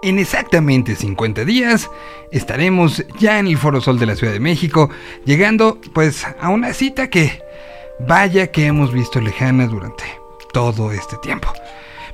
[0.00, 1.90] En exactamente 50 días
[2.30, 4.90] estaremos ya en el Foro Sol de la Ciudad de México,
[5.24, 7.42] llegando pues a una cita que
[7.98, 10.04] vaya que hemos visto lejana durante
[10.52, 11.52] todo este tiempo.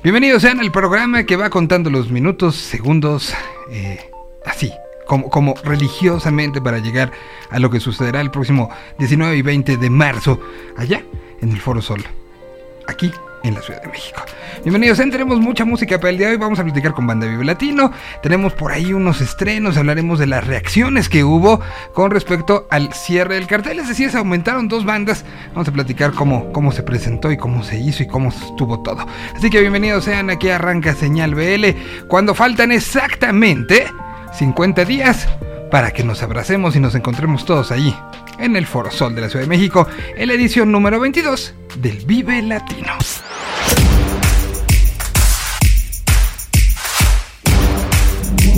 [0.01, 3.35] Bienvenidos sean al programa que va contando los minutos, segundos,
[3.69, 4.09] eh,
[4.45, 4.71] así,
[5.05, 7.11] como, como, religiosamente para llegar
[7.51, 10.39] a lo que sucederá el próximo 19 y 20 de marzo,
[10.75, 11.03] allá
[11.39, 12.03] en el Foro Sol,
[12.87, 13.11] aquí
[13.47, 14.21] en la Ciudad de México.
[14.63, 17.45] Bienvenidos, tenemos mucha música para el día de hoy, vamos a platicar con Banda Vive
[17.45, 17.91] Latino,
[18.23, 21.61] tenemos por ahí unos estrenos, hablaremos de las reacciones que hubo
[21.93, 26.13] con respecto al cierre del cartel, es decir, se aumentaron dos bandas, vamos a platicar
[26.13, 29.05] cómo, cómo se presentó y cómo se hizo y cómo estuvo todo.
[29.35, 33.85] Así que bienvenidos sean, aquí arranca Señal BL, cuando faltan exactamente
[34.33, 35.27] 50 días
[35.69, 37.95] para que nos abracemos y nos encontremos todos allí,
[38.39, 41.97] en el Foro Sol de la Ciudad de México, en la edición número 22 del
[42.05, 42.93] Vive Latino.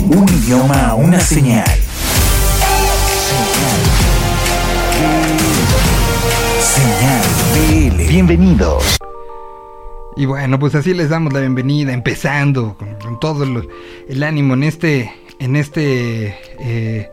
[0.08, 1.68] Un idioma, una señal.
[6.60, 8.08] Señal BL.
[8.08, 8.96] Bienvenidos.
[10.16, 15.14] Y bueno, pues así les damos la bienvenida, empezando con, todo el ánimo en este,
[15.38, 17.08] en este eh,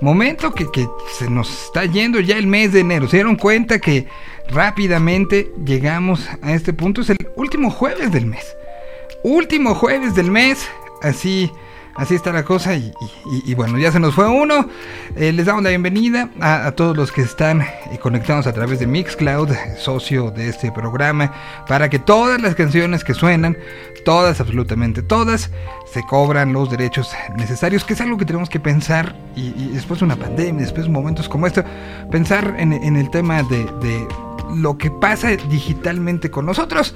[0.00, 0.86] momento que, que,
[1.18, 3.08] se nos está yendo ya el mes de enero.
[3.08, 4.06] Se dieron cuenta que
[4.48, 7.00] rápidamente llegamos a este punto.
[7.00, 8.56] Es el último jueves del mes.
[9.22, 10.68] Último jueves del mes.
[11.02, 11.50] Así
[11.96, 14.68] Así está la cosa y, bueno, ya se nos fue uno.
[15.16, 18.86] Eh, les damos la bienvenida a, todos los que están eh, conectados a través de
[18.86, 21.32] Mixcloud, socio de este programa,
[21.66, 23.56] para que todas las canciones que suenan,
[24.04, 25.50] todas, absolutamente todas,
[25.90, 30.04] se cobran los derechos necesarios, que es algo que tenemos que pensar y, después de
[30.04, 31.64] una pandemia, después de momentos como esto,
[32.10, 34.06] pensar en, el tema de, de
[34.54, 36.94] lo que pasa digitalmente con nosotros.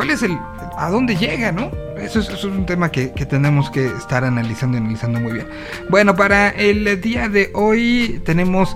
[0.00, 0.38] ¿Cuál es el...
[0.78, 1.70] a dónde llega, no?
[1.98, 5.46] Eso es, un tema que, tenemos que estar analizando y analizando muy bien.
[5.90, 8.74] Bueno, para el día de hoy tenemos...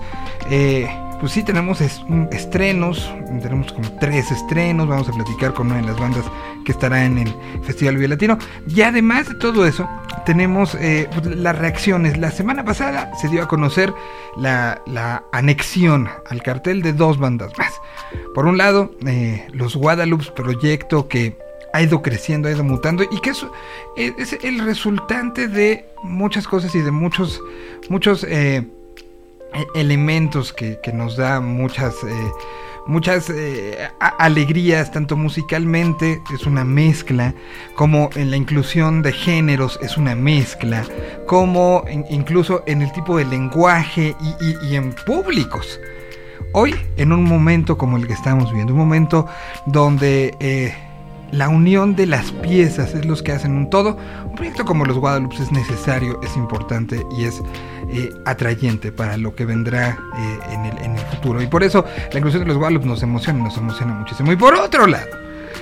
[0.51, 0.87] Eh,
[1.19, 5.99] pues sí, tenemos estrenos, tenemos como tres estrenos, vamos a platicar con una de las
[5.99, 6.25] bandas
[6.65, 7.33] que estará en el
[7.63, 8.37] Festival Vive Latino.
[8.67, 9.87] Y además de todo eso,
[10.25, 12.17] tenemos eh, pues, las reacciones.
[12.17, 13.93] La semana pasada se dio a conocer
[14.37, 17.73] la, anexión al cartel de dos bandas más.
[18.33, 21.37] Por un lado, eh, los Guadalupe Proyecto que
[21.73, 23.31] ha ido creciendo, ha ido mutando y que
[23.97, 27.41] es el resultante de muchas cosas y de muchos,
[27.89, 28.65] muchos eh,
[29.75, 32.31] elementos que, nos da muchas, eh,
[32.87, 37.33] muchas eh, alegrías, tanto musicalmente es una mezcla,
[37.75, 40.83] como en la inclusión de géneros es una mezcla,
[41.27, 44.15] como incluso en el tipo de lenguaje
[44.61, 45.79] y en públicos.
[46.53, 49.27] Hoy, en un momento como el que estamos viviendo, un momento
[49.65, 50.73] donde
[51.31, 53.97] la unión de las piezas es lo que hacen un todo.
[54.25, 57.41] Un proyecto como los Guadalupe es necesario, es importante y es
[57.91, 61.41] eh, atrayente para lo que vendrá eh, en, el, futuro.
[61.41, 64.31] Y por eso la inclusión de los Guadalupe nos emociona, nos emociona muchísimo.
[64.31, 65.09] Y por otro lado,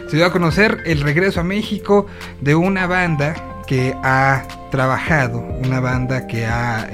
[0.08, 2.08] se dio a conocer el regreso a México
[2.42, 6.88] de una banda que ha trabajado, una banda que ha...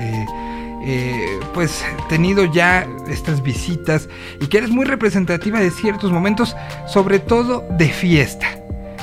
[0.81, 4.07] Eh, pues tenido ya estas visitas
[4.39, 6.55] y que eres muy representativa de ciertos momentos,
[6.87, 8.47] sobre todo de fiesta.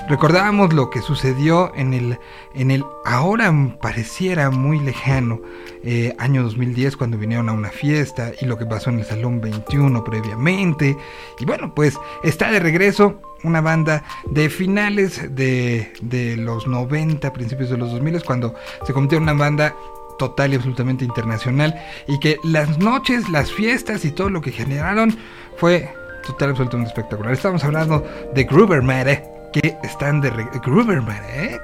[0.09, 2.19] Recordábamos lo que sucedió en el,
[2.55, 5.41] en el ahora pareciera muy lejano
[5.83, 9.41] eh, año 2010 cuando vinieron a una fiesta y lo que pasó en el Salón
[9.41, 10.97] 21 previamente.
[11.41, 17.71] Y bueno, pues está de regreso una banda de finales de, de los 90, principios
[17.71, 18.55] de los 2000 cuando
[18.87, 19.75] se convirtió en una banda
[20.21, 21.75] total y absolutamente internacional
[22.07, 25.19] y que las noches, las fiestas y todo lo que generaron
[25.57, 25.93] fue
[26.25, 27.33] total y absolutamente espectacular.
[27.33, 30.31] Estamos hablando de Gruber Mare que están de
[30.63, 31.59] Gruber ¿eh?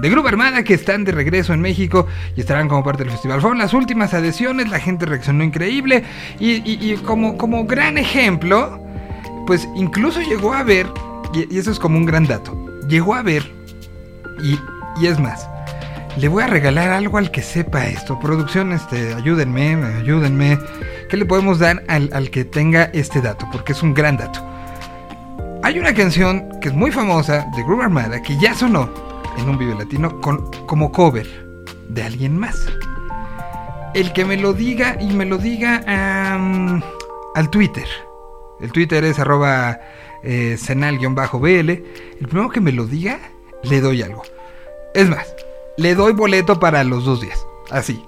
[0.00, 3.40] De Gruber Mare que están de regreso en México y estarán como parte del festival.
[3.40, 6.04] Fueron las últimas adhesiones, la gente reaccionó increíble
[6.38, 8.80] y, como, como gran ejemplo,
[9.46, 10.86] pues incluso llegó a ver,
[11.34, 12.56] y, eso es como un gran dato,
[12.88, 13.50] llegó a ver,
[14.42, 14.58] y,
[15.02, 15.48] y es más,
[16.16, 18.18] le voy a regalar algo al que sepa esto.
[18.18, 20.58] Producción, este, ayúdenme, ayúdenme.
[21.08, 23.46] ¿Qué le podemos dar al, que tenga este dato?
[23.52, 24.44] Porque es un gran dato.
[25.68, 28.88] Hay una canción que es muy famosa de Groove Armada que ya sonó
[29.36, 31.26] en un video latino con, como cover
[31.90, 32.56] de alguien más.
[33.92, 35.84] El que me lo diga y me lo diga
[37.34, 37.84] al Twitter.
[38.62, 39.78] El Twitter es arroba
[40.22, 41.70] eh, senal-bl.
[41.70, 43.18] El primero que me lo diga,
[43.62, 44.22] le doy algo.
[44.94, 45.34] Es más,
[45.76, 47.44] le doy boleto para los dos días.
[47.70, 48.02] Así.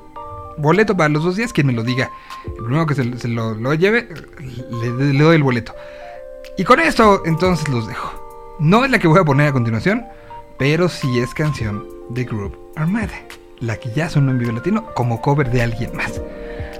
[0.56, 2.10] Boleto para los dos días, quien me lo diga.
[2.46, 4.08] El primero que se, lo, lleve,
[4.80, 5.74] le, doy el boleto.
[6.60, 8.12] Y con esto, entonces los dejo.
[8.58, 10.06] No es la que voy a poner a continuación,
[10.58, 13.18] pero sí es canción de Group Armada,
[13.60, 16.20] la que ya sonó en Vive Latino como cover de alguien más.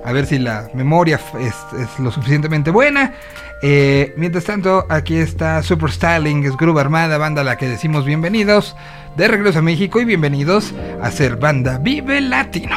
[0.05, 1.55] A ver si la memoria es,
[1.99, 3.15] lo suficientemente buena.
[3.63, 8.77] Eh, mientras tanto, aquí está Super Styling, es Armada, banda a la que decimos bienvenidos
[9.17, 12.77] de regreso a México y bienvenidos a ser banda Vive Latino.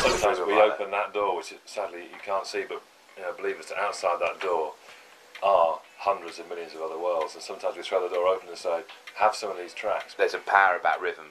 [0.00, 2.80] Sometimes we open that door, which sadly you can't see, but
[3.36, 4.79] believe us, outside that door
[5.42, 7.34] are hundreds of millions of other worlds.
[7.34, 8.82] And sometimes we throw the door open and say,
[9.16, 10.14] have some of these tracks.
[10.14, 11.26] There's a power about rhythm.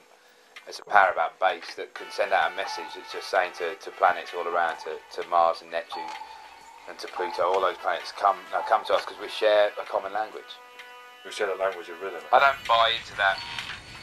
[0.64, 3.74] There's a power about bass that can send out a message that's just saying to,
[3.74, 6.10] to planets all around, to, to Mars and Neptune
[6.88, 9.86] and to Pluto, all those planets come now come to us because we share a
[9.86, 10.58] common language.
[11.24, 12.20] We share the language of rhythm.
[12.32, 13.38] I don't buy into that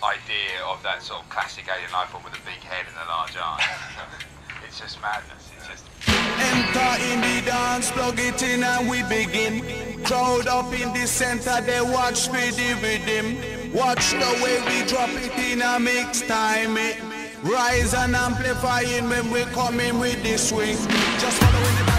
[0.03, 3.07] idea of that sort of classic alien life form with a big head and a
[3.11, 3.59] large arm.
[4.67, 5.51] it's just madness.
[5.57, 9.86] It's just Enter in the dance, plug it in and we begin.
[10.03, 13.73] Crowd up in the center, they watch for the rhythm.
[13.73, 16.77] Watch the way we drop it in a mix time.
[16.77, 16.97] It
[17.43, 20.77] rise and amplifying when we come in with the swing.
[21.19, 21.96] Just following the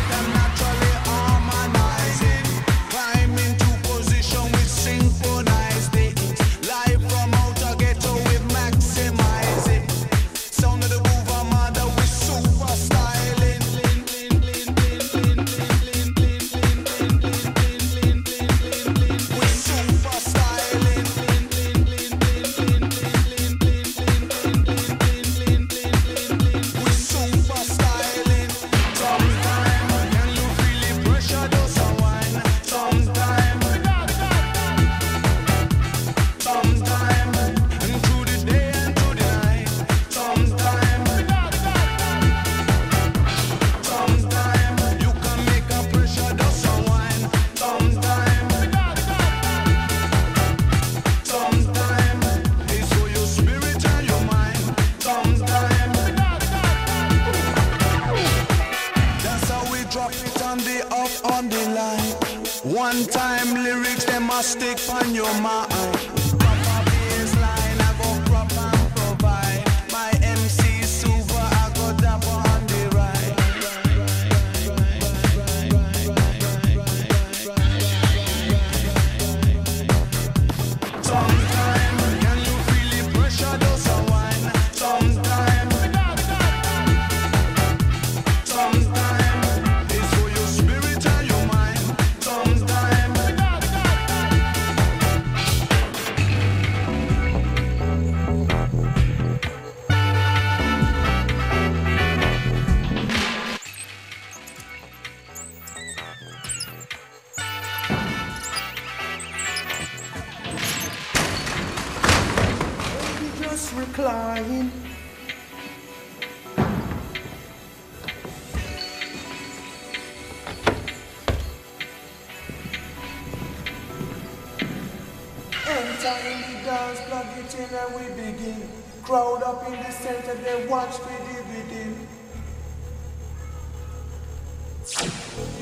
[129.49, 131.39] up in the center, they watch for the.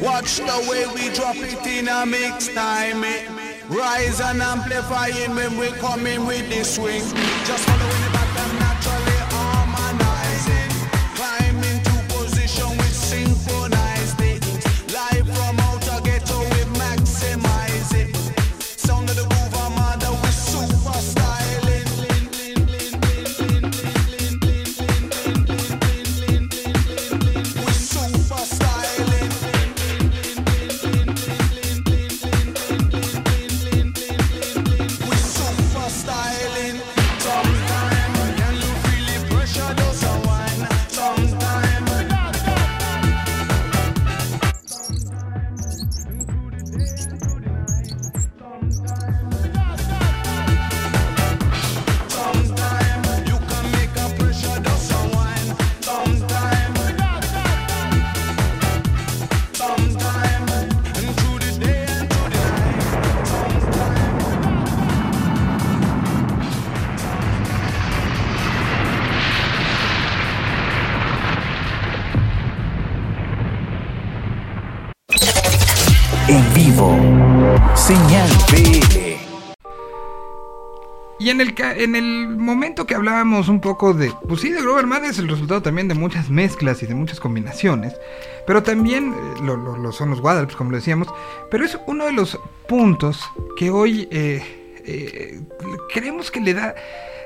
[0.03, 3.03] Watch the way we drop it in a mix time.
[3.05, 3.27] eh.
[3.69, 7.03] Rise and amplifying when we come in with the swing.
[7.45, 7.69] Just
[81.27, 84.85] Y en el, en el momento que hablábamos un poco de, pues sí, de Grover
[84.85, 87.95] Armada es el resultado también de muchas mezclas y de muchas combinaciones,
[88.47, 91.09] pero también eh, lo, son los Guadalajara, como decíamos,
[91.51, 94.41] pero es uno de los puntos que hoy eh,
[94.85, 95.41] eh,
[95.93, 96.77] creemos que le da,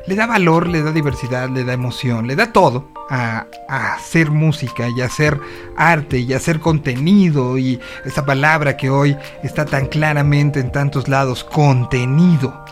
[0.06, 4.30] le da valor, le da diversidad, le da emoción, le da todo a, a hacer
[4.30, 5.38] música y hacer
[5.76, 11.44] arte y hacer contenido y esa palabra que hoy está tan claramente en tantos lados,
[11.44, 12.64] contenido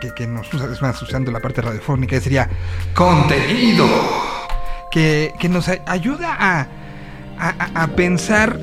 [0.00, 2.48] que, que, nos es más usando la parte radiofónica, que sería
[2.94, 3.86] contenido,
[4.90, 6.66] que, que nos ayuda a,
[7.38, 8.58] a, a, pensar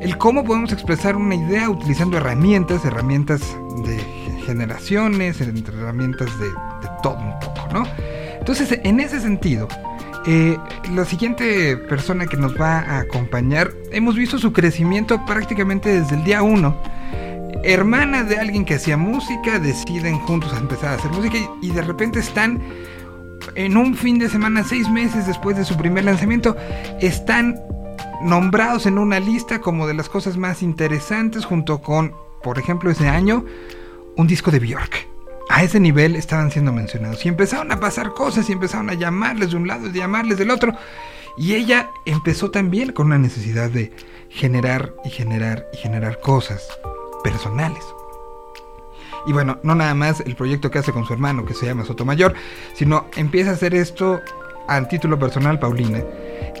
[0.00, 3.40] el cómo podemos expresar una idea utilizando herramientas, herramientas
[3.84, 3.98] de
[4.46, 7.84] generaciones, herramientas de, de todo un poco, ¿no?
[8.38, 9.68] Entonces, en ese sentido,
[10.26, 10.58] eh,
[10.92, 16.24] la siguiente persona que nos va a acompañar, hemos visto su crecimiento prácticamente desde el
[16.24, 16.76] día 1
[17.62, 22.18] hermanas de alguien que hacía música deciden juntos empezar a hacer música y de repente
[22.18, 22.60] están
[23.54, 26.56] en un fin de semana, seis meses después de su primer lanzamiento,
[27.00, 27.60] están
[28.22, 33.08] nombrados en una lista como de las cosas más interesantes junto con, por ejemplo, ese
[33.08, 33.44] año,
[34.16, 35.08] un disco de Bjork.
[35.48, 39.50] A ese nivel estaban siendo mencionados y empezaron a pasar cosas y empezaron a llamarles
[39.50, 40.74] de un lado y llamarles del otro.
[41.36, 43.92] Y ella empezó también con una necesidad de
[44.28, 46.62] generar y generar y generar cosas
[47.22, 47.84] personales.
[49.26, 51.84] Y bueno, no nada más el proyecto que hace con su hermano, que se llama
[51.84, 52.34] Sotomayor,
[52.74, 54.20] sino empieza a hacer esto
[54.66, 56.02] a título personal, Paulina.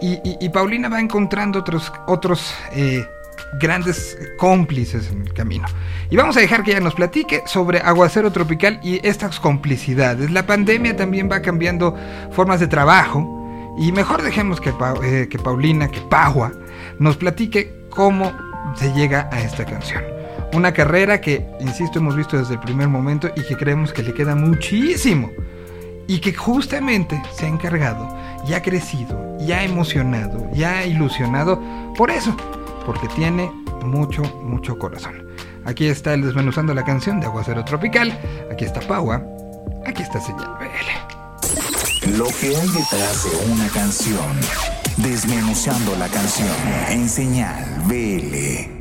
[0.02, 3.06] Y, Paulina va encontrando otros, otros eh,
[3.60, 5.66] grandes cómplices en el camino.
[6.10, 10.30] Y vamos a dejar que ella nos platique sobre Aguacero Tropical y estas complicidades.
[10.30, 11.96] La pandemia también va cambiando
[12.32, 13.36] formas de trabajo.
[13.78, 16.52] Y mejor dejemos que, eh, que Paulina, que Pagua,
[16.98, 18.32] nos platique cómo
[18.76, 20.19] se llega a esta canción.
[20.52, 24.12] Una carrera que, insisto, hemos visto desde el primer momento y que creemos que le
[24.12, 25.30] queda muchísimo.
[26.08, 28.08] Y que justamente se ha encargado
[28.48, 31.60] y ha crecido, y ha emocionado, y ha ilusionado
[31.96, 32.36] por eso.
[32.84, 33.50] Porque tiene
[33.84, 35.26] mucho, mucho corazón.
[35.64, 38.18] Aquí está el desmenuzando la canción de Aguacero Tropical.
[38.50, 39.22] Aquí está Paua.
[39.86, 42.16] Aquí está Señal BL.
[42.16, 44.36] Lo que hay detrás de una canción.
[44.96, 46.48] Desmenuzando la canción
[46.88, 48.79] en señal BL.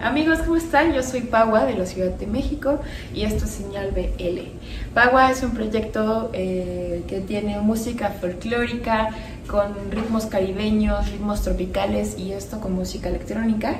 [0.00, 0.92] Amigos, ¿cómo están?
[0.92, 2.78] Yo soy Pagua de la Ciudad de México
[3.12, 4.42] y esto es Señal BL.
[4.94, 9.08] Pagua es un proyecto eh, que tiene música folclórica
[9.48, 13.76] con ritmos caribeños, ritmos tropicales y esto con música electrónica.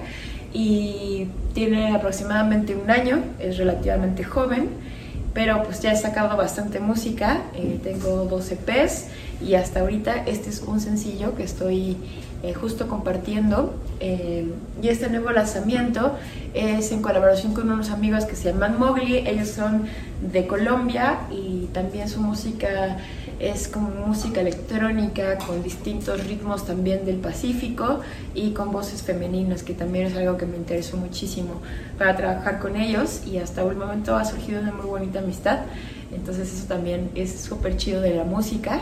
[0.53, 4.71] Y tiene aproximadamente un año, es relativamente joven,
[5.35, 7.43] pero pues ya he sacado bastante música.
[7.55, 9.07] eh, tengo 12 EPs
[9.41, 11.97] y hasta ahorita este es un sencillo que estoy
[12.43, 13.75] eh, justo compartiendo.
[14.01, 16.13] eh, y este nuevo lanzamiento
[16.55, 19.19] es en colaboración con unos amigos que se llaman Mowgli.
[19.27, 19.87] Ellos son
[20.33, 22.99] de Colombia y también su música
[23.41, 28.01] es como música electrónica con distintos ritmos también del Pacífico
[28.35, 31.61] y con voces femeninas, que también es algo que me interesó muchísimo
[31.99, 35.61] para trabajar con ellos y hasta el momento ha surgido una muy bonita amistad.
[36.13, 38.81] Entonces eso también es súper chido de la música.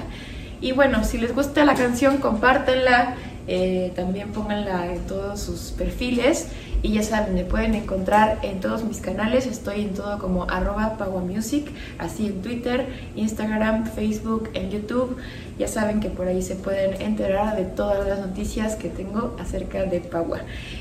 [0.61, 3.15] Y bueno, si les gusta la canción, compártanla,
[3.47, 6.49] eh, también pónganla en todos sus perfiles
[6.83, 10.97] y ya saben, me pueden encontrar en todos mis canales, estoy en todo como arroba
[11.21, 12.87] Music, así en Twitter,
[13.17, 15.17] Instagram, Facebook, en YouTube,
[15.59, 19.85] ya saben que por ahí se pueden enterar de todas las noticias que tengo acerca
[19.85, 20.41] de Pagua.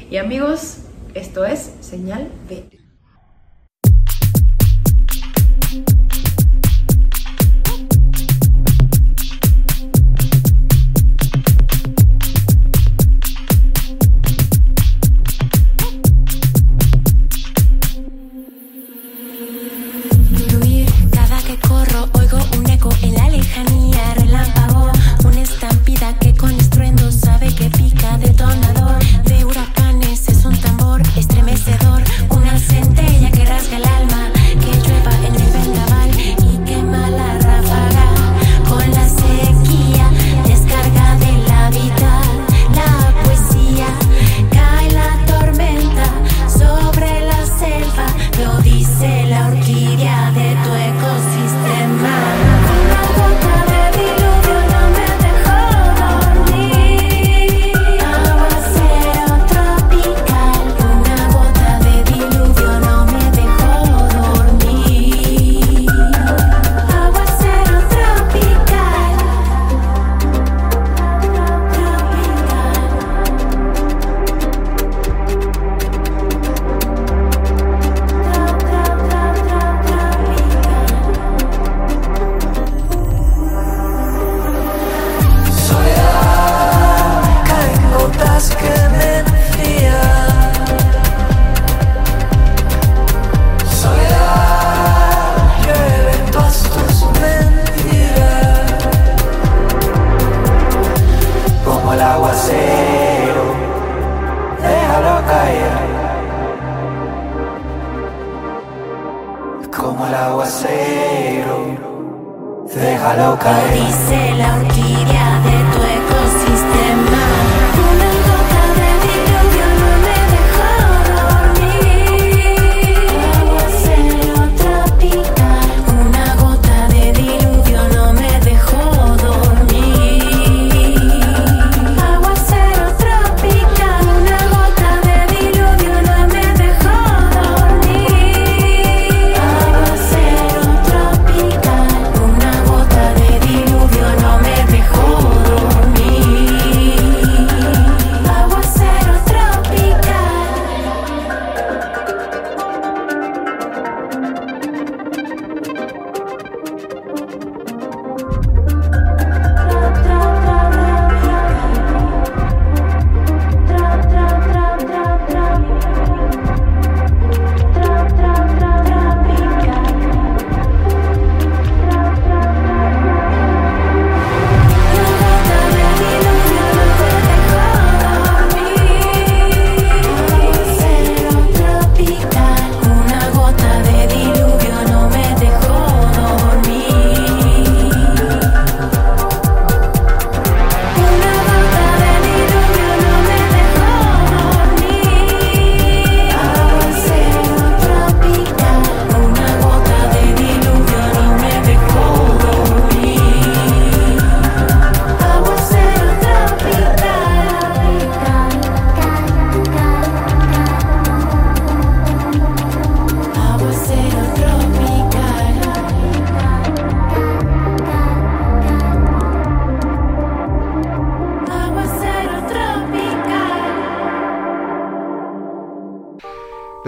[0.10, 0.79] Y amigos,
[1.13, 2.65] esto es Señal B.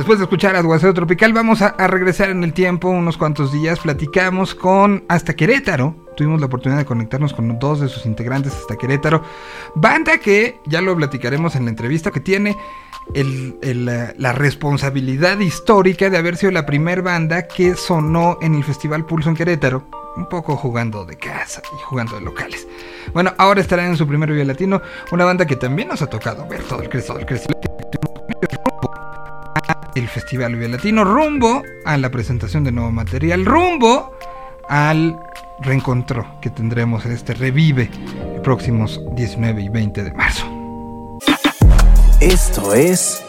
[0.07, 3.77] Después de escuchar Aguacero Tropical, vamos a, regresar en el tiempo unos cuantos días.
[3.79, 5.97] Platicamos con Hasta Querétaro.
[6.15, 9.21] Tuvimos la oportunidad de conectarnos con dos de sus integrantes hasta Querétaro.
[9.75, 12.55] Banda que, ya lo platicaremos en la entrevista, que tiene
[13.13, 19.27] la, responsabilidad histórica de haber sido la primer banda que sonó en el Festival Pulso
[19.27, 19.89] en Querétaro.
[20.15, 22.65] Un poco jugando de casa y jugando de locales.
[23.13, 24.81] Bueno, ahora estarán en su primer video latino.
[25.11, 27.66] Una banda que también nos ha tocado ver todo el crecimiento
[29.97, 34.11] el Festival Vive Latino, rumbo a la presentación de nuevo material, rumbo
[34.69, 35.19] al
[35.61, 37.89] reencontro que tendremos en este Revive
[38.43, 40.45] próximos 19 y 20 de marzo.
[42.21, 43.23] Esto es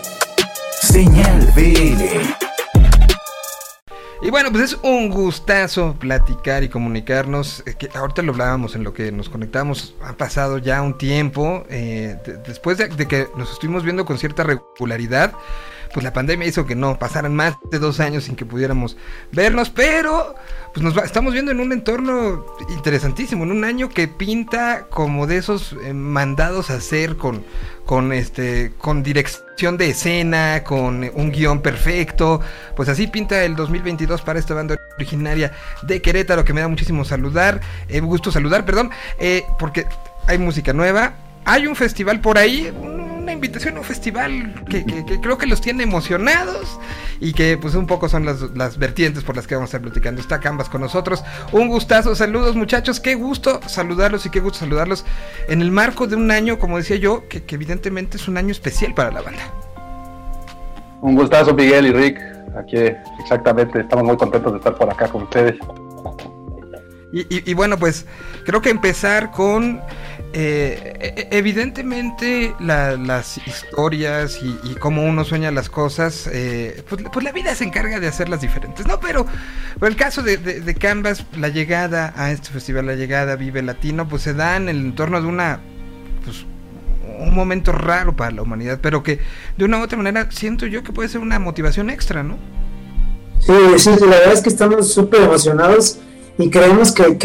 [0.83, 2.05] Señal BL.
[4.21, 7.63] Y bueno, pues es un gustazo platicar y comunicarnos.
[7.67, 9.95] eh, que ahorita lo hablábamos en lo que nos conectamos.
[10.05, 11.65] Ha pasado ya un tiempo.
[11.71, 15.33] eh, de- después de, de que nos estuvimos viendo con cierta regularidad,
[15.93, 18.97] pues la pandemia hizo que no pasaran más de dos años sin que pudiéramos
[19.33, 19.71] vernos.
[19.71, 20.35] Pero
[20.75, 23.45] pues nos va- estamos viendo en un entorno interesantísimo.
[23.45, 27.45] En un año que pinta como de esos eh, mandados a hacer con,
[27.87, 32.41] con este con dirección de escena, con eh, un guion perfecto.
[32.77, 37.05] Pues así pinta el 2022 para esta banda originaria de Querétaro que me da muchísimo
[37.05, 39.87] saludar, eh, gusto saludar, perdón, eh, porque
[40.27, 41.15] hay música nueva.
[41.51, 45.47] Hay un festival por ahí, una invitación a un festival que, que- que creo que
[45.47, 46.79] los tiene emocionados
[47.21, 49.81] y que pues un poco son las, las vertientes por las que vamos a estar
[49.81, 50.21] platicando.
[50.21, 51.25] Está Canvas con nosotros.
[51.53, 55.07] Un gustazo, saludos muchachos, qué gusto saludarlos y qué gusto saludarlos
[55.49, 58.51] en el marco de un año, como decía yo, que, que evidentemente es un año
[58.53, 59.43] especial para la banda.
[61.01, 62.21] Un gustazo, Miguel y Rick.
[62.59, 62.77] Aquí
[63.21, 65.55] exactamente, estamos muy contentos de estar por acá con ustedes.
[67.13, 68.05] Y, y- y bueno, pues
[68.45, 69.81] creo que empezar con,
[70.33, 77.03] eh, e- e- evidentemente, la- las historias y, cómo uno sueña las cosas, eh, pues,
[77.13, 79.01] pues la vida se encarga de hacerlas diferentes, ¿no?
[79.01, 79.27] Pero,
[79.75, 84.09] pero el caso de, Canvas, la llegada a este festival, la llegada a Vive Latino,
[84.09, 85.61] pues se da en el entorno de una,
[86.25, 86.45] pues,
[87.19, 89.19] un momento raro para la humanidad, pero que
[89.57, 92.37] de una u otra manera siento yo que puede ser una motivación extra, ¿no?
[93.41, 95.99] Sí, sí, la verdad es que estamos súper emocionados
[96.39, 97.17] y creemos que,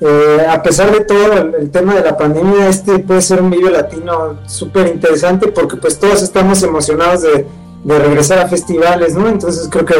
[0.00, 3.50] eh, a pesar de todo el, el tema de la pandemia, este puede ser un
[3.50, 7.46] video latino súper interesante porque pues todos estamos emocionados de,
[7.84, 9.28] de regresar a festivales, ¿no?
[9.28, 9.94] Entonces creo que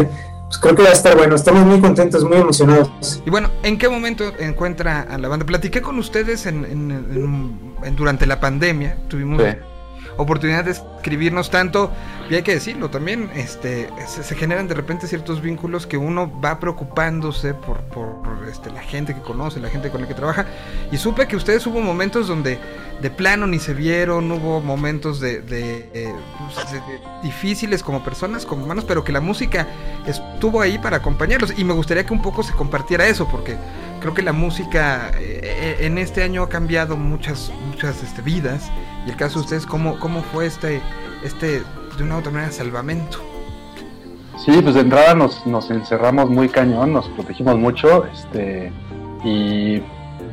[0.46, 3.22] pues, creo que va a estar bueno, estamos muy contentos, muy emocionados.
[3.24, 5.46] Y bueno, ¿en qué momento encuentra a la banda?
[5.46, 8.96] Platiqué con ustedes en, en- en- en- durante la pandemia.
[9.08, 9.48] Tuvimos Sí.
[10.16, 11.90] Oportunidad de escribirnos tanto.
[12.30, 16.58] Y hay que decirlo también, este, se, generan de repente ciertos vínculos que uno va
[16.58, 20.46] preocupándose por, por este, la gente que conoce, la gente con la que trabaja.
[20.90, 22.58] Y supe que ustedes hubo momentos donde
[23.00, 26.14] de plano ni se vieron, hubo momentos de, eh,
[26.54, 26.80] pues, de,
[27.22, 29.66] difíciles como personas, como humanos, pero que la música
[30.06, 31.52] estuvo ahí para acompañarlos.
[31.58, 33.56] Y me gustaría que un poco se compartiera eso, porque
[34.00, 38.70] creo que la música eh, en este año ha cambiado muchas, muchas este, vidas.
[39.06, 40.80] Y el caso de ustedes, ¿cómo, cómo fue este,
[41.22, 41.62] este,
[41.96, 43.18] de una u otra manera, salvamento?
[44.38, 48.72] Sí, pues de entrada nos, nos encerramos muy cañón, nos protegimos mucho, este,
[49.24, 49.82] y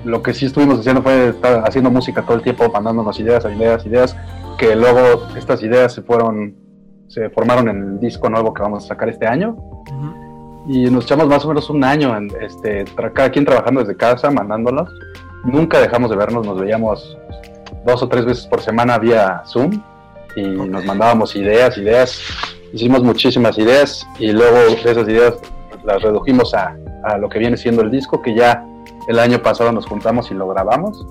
[0.03, 3.85] lo que sí estuvimos haciendo fue estar haciendo música todo el tiempo, mandándonos ideas, ideas,
[3.85, 4.17] ideas,
[4.57, 6.55] que luego estas ideas se fueron,
[7.07, 9.55] se formaron en el disco nuevo que vamos a sacar este año.
[10.67, 14.29] Y nos echamos más o menos un año, en, este, cada quien trabajando desde casa,
[14.29, 14.89] mandándolos.
[15.43, 17.17] Nunca dejamos de vernos, nos veíamos
[17.85, 19.81] dos o tres veces por semana vía Zoom
[20.35, 22.21] y nos mandábamos ideas, ideas.
[22.73, 25.35] Hicimos muchísimas ideas y luego de esas ideas
[25.83, 28.65] las redujimos a, a lo que viene siendo el disco, que ya
[29.07, 31.05] el año pasado nos juntamos y lo grabamos.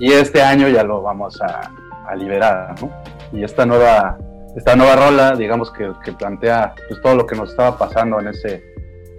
[0.00, 1.70] Y este año ya lo vamos a,
[2.16, 2.90] liberar, ¿no?
[3.32, 4.18] Y esta nueva,
[4.56, 8.64] esta nueva rola, digamos que, plantea pues, todo lo que nos estaba pasando en ese,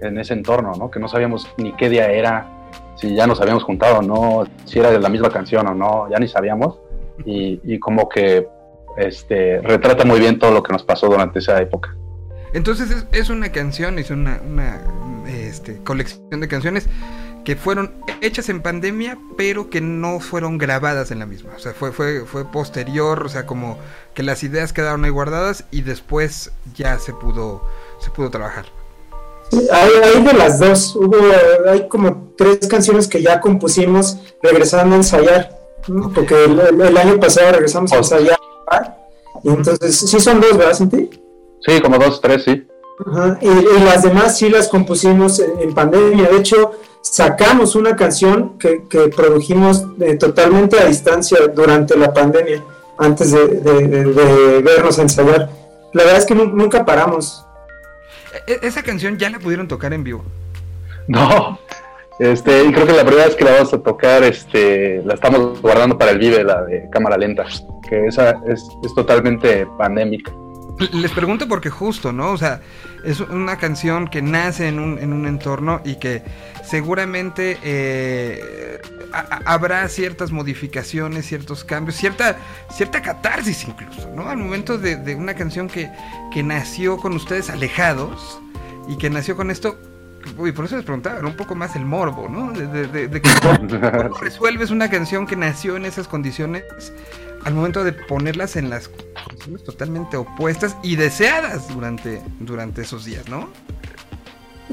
[0.02, 0.90] en ese entorno, ¿no?
[0.90, 2.46] Que no sabíamos ni qué día era,
[2.96, 6.18] si ya nos habíamos juntado no, si era de la misma canción o no, ya
[6.18, 6.78] ni sabíamos.
[7.24, 8.48] Y, como que
[8.96, 11.94] este, retrata muy bien todo lo que nos pasó durante esa época.
[12.52, 14.80] Entonces es, una canción, es una, una
[15.26, 16.88] este, colección de canciones
[17.44, 21.52] que fueron hechas en pandemia, pero que no fueron grabadas en la misma.
[21.56, 23.78] O sea, fue, fue, fue posterior, o sea, como
[24.14, 27.64] que las ideas quedaron ahí guardadas y después ya se pudo,
[27.98, 28.66] se pudo trabajar.
[29.70, 30.96] Hay, de las dos.
[30.96, 31.16] Hubo,
[31.68, 35.58] hay como tres canciones que ya compusimos regresando a ensayar.
[36.14, 38.38] Porque el, año pasado regresamos a ensayar.
[39.42, 41.10] Y entonces, sí son dos, ¿verdad, Cinti?
[41.66, 42.66] Sí, como dos, tres, sí.
[43.40, 46.28] Y, las demás sí las compusimos en pandemia.
[46.28, 52.62] De hecho, sacamos una canción que, que produjimos eh, totalmente a distancia durante la pandemia,
[52.98, 55.50] antes de, vernos ensayar.
[55.92, 57.44] La verdad es que nunca paramos.
[58.46, 60.24] E, ¿Esa canción ya la pudieron tocar en vivo?
[61.08, 61.58] No,
[62.18, 65.60] este, y creo que la primera vez que la vamos a tocar, este, la estamos
[65.60, 67.46] guardando para el Vive, la de cámara lenta,
[67.88, 70.32] que esa es, es totalmente pandémica.
[70.92, 72.30] Les pregunto porque justo, ¿no?
[72.30, 72.60] O sea,
[73.04, 76.22] es una canción que nace en un, en un entorno y que
[76.64, 78.80] seguramente eh,
[79.44, 82.36] habrá ciertas modificaciones, ciertos cambios, cierta,
[82.70, 84.28] cierta catarsis incluso, ¿no?
[84.28, 85.90] Al momento de, una canción que,
[86.32, 88.40] que nació con ustedes alejados
[88.88, 89.78] y que nació con esto
[90.38, 92.52] Uy, por eso les preguntaba, un poco más el morbo, ¿no?
[92.52, 96.62] De, de, cómo resuelves una canción que nació en esas condiciones
[97.44, 98.90] al momento de ponerlas en las
[99.24, 103.48] condiciones totalmente opuestas y deseadas durante, durante esos días, ¿no?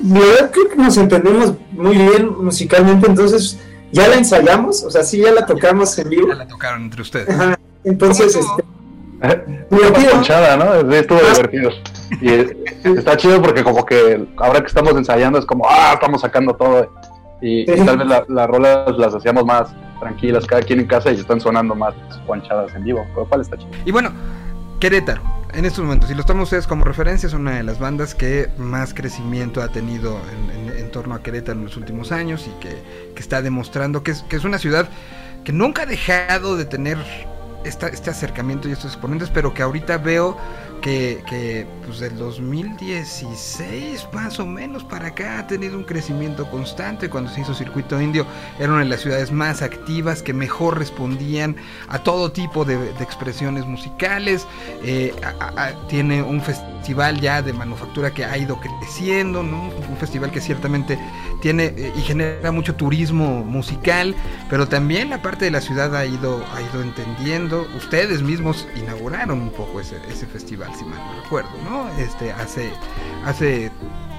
[0.03, 3.57] La verdad creo que nos entendemos muy bien musicalmente, entonces
[3.91, 6.27] ya la ensayamos, o sea, sí ya la tocamos en vivo.
[6.29, 7.27] Ya la tocaron entre ustedes.
[7.83, 8.63] Entonces, este...
[9.69, 10.57] Divertido.
[10.57, 10.93] ¿no?
[10.93, 11.71] Estuvo divertido.
[12.21, 16.55] Y está chido porque como que ahora que estamos ensayando es como, ah, estamos sacando
[16.55, 16.89] todo.
[17.41, 21.39] Y, tal vez las rolas las hacíamos más tranquilas, cada quien en casa y están
[21.39, 21.93] sonando más
[22.25, 23.71] ponchadas en vivo, lo cual está chido.
[23.85, 24.11] Y bueno,
[24.79, 25.21] Querétaro,
[25.53, 28.49] en estos momentos, si los toman ustedes como referencia, es una de las bandas que
[28.57, 30.19] más crecimiento ha tenido
[30.77, 34.37] en, torno a Querétaro en los últimos años y que, está demostrando que es, que
[34.37, 34.89] es una ciudad
[35.43, 36.97] que nunca ha dejado de tener
[37.63, 40.37] este acercamiento y estos exponentes, pero que ahorita veo
[40.81, 47.09] que, que pues del 2016 más o menos para acá ha tenido un crecimiento constante.
[47.09, 48.25] Cuando se hizo Circuito Indio
[48.59, 51.55] era una de las ciudades más activas que mejor respondían
[51.87, 54.47] a todo tipo de, expresiones musicales.
[54.83, 55.13] Eh,
[55.87, 60.97] tiene un festival ya de manufactura que ha ido creciendo, un festival que ciertamente
[61.41, 64.15] tiene eh, y genera mucho turismo musical,
[64.49, 67.67] pero también la parte de la ciudad ha ido, ha ido entendiendo.
[67.77, 71.89] Ustedes mismos inauguraron un poco ese, ese festival si mal no recuerdo, ¿no?
[71.97, 72.69] Este, hace,
[73.25, 73.71] hace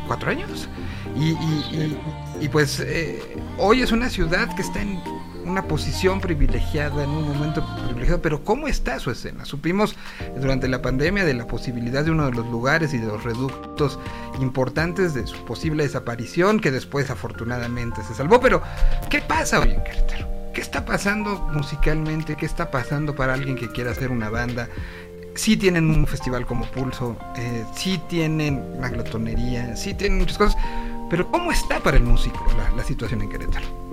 [0.07, 0.69] cuatro años.
[1.17, 3.23] Y, pues eh,
[3.59, 5.01] hoy es una ciudad que está en
[5.45, 9.45] una posición privilegiada, en un momento privilegiado, pero ¿cómo está su escena?
[9.45, 9.97] Supimos
[10.41, 13.99] durante la pandemia de la posibilidad de uno de los lugares y de los reductos
[14.41, 18.63] importantes de su posible desaparición, que después afortunadamente se salvó, pero
[19.09, 20.29] ¿qué pasa hoy en Querétaro?
[20.55, 22.37] ¿Qué está pasando musicalmente?
[22.37, 24.69] ¿Qué está pasando para alguien que quiera hacer una banda?
[25.35, 30.57] sí tienen un festival como Pulso, eh, sí tienen una glotonería, sí tienen muchas cosas,
[31.09, 32.45] pero ¿cómo está para el músico
[32.77, 33.90] la, situación en Querétaro?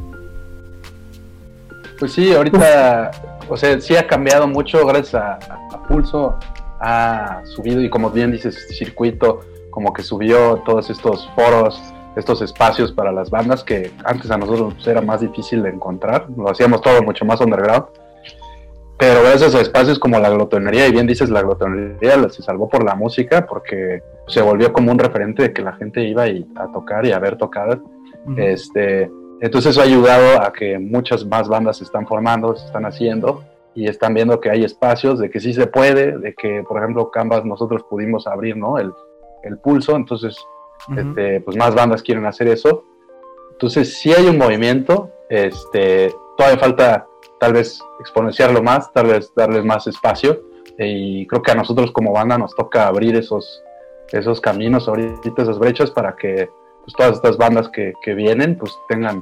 [2.00, 3.12] Pues sí, ahorita,
[3.50, 5.40] o sea, sí ha cambiado mucho gracias a,
[5.72, 6.38] a Pulso,
[6.80, 11.82] ha subido y como bien dices, circuito, como que subió todos estos foros,
[12.16, 16.28] estos espacios para las bandas que antes a nosotros pues, era más difícil de encontrar,
[16.36, 17.86] lo hacíamos todo mucho más underground.
[19.00, 22.84] Pero gracias a espacios como la glotonería, y bien dices, la glotonería se salvó por
[22.84, 27.06] la música porque se volvió como un referente de que la gente iba a tocar
[27.06, 27.78] y a ver tocadas.
[28.36, 32.86] este, entonces eso ha ayudado a que muchas más bandas se están formando, se están
[32.86, 33.44] haciendo
[33.76, 37.12] y están viendo que hay espacios, de que sí se puede, de que, por ejemplo,
[37.12, 38.80] Canvas nosotros pudimos abrir ¿no?
[38.80, 38.92] el,
[39.44, 40.36] el pulso, entonces
[40.96, 42.84] este, pues más bandas quieren hacer eso.
[43.52, 47.08] Entonces sí hay un movimiento, este, todavía falta
[47.40, 50.42] tal vez exponenciarlo más, tal vez darles más espacio
[50.78, 53.64] y creo que a nosotros como banda nos toca abrir esos,
[54.12, 56.50] esos caminos, ahorita esas brechas para que
[56.88, 59.22] pues, todas estas bandas que, que, vienen pues tengan,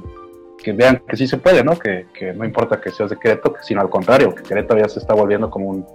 [0.62, 1.76] que vean que sí se puede, ¿no?
[1.76, 5.00] Que, que no importa que seas de Querétaro, sino al contrario, que Querétaro ya se
[5.00, 5.86] está volviendo como un,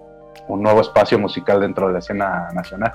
[0.49, 2.91] un nuevo espacio musical dentro de la escena nacional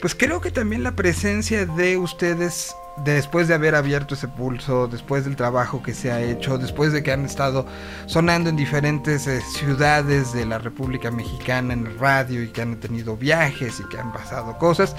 [0.00, 2.74] pues creo que también la presencia de ustedes
[3.04, 7.02] después de haber abierto ese pulso, después del trabajo que se ha hecho, después de
[7.02, 7.66] que han estado
[8.06, 13.16] sonando en diferentes eh, ciudades de la República Mexicana en radio y que han tenido
[13.16, 14.96] viajes y que han pasado cosas,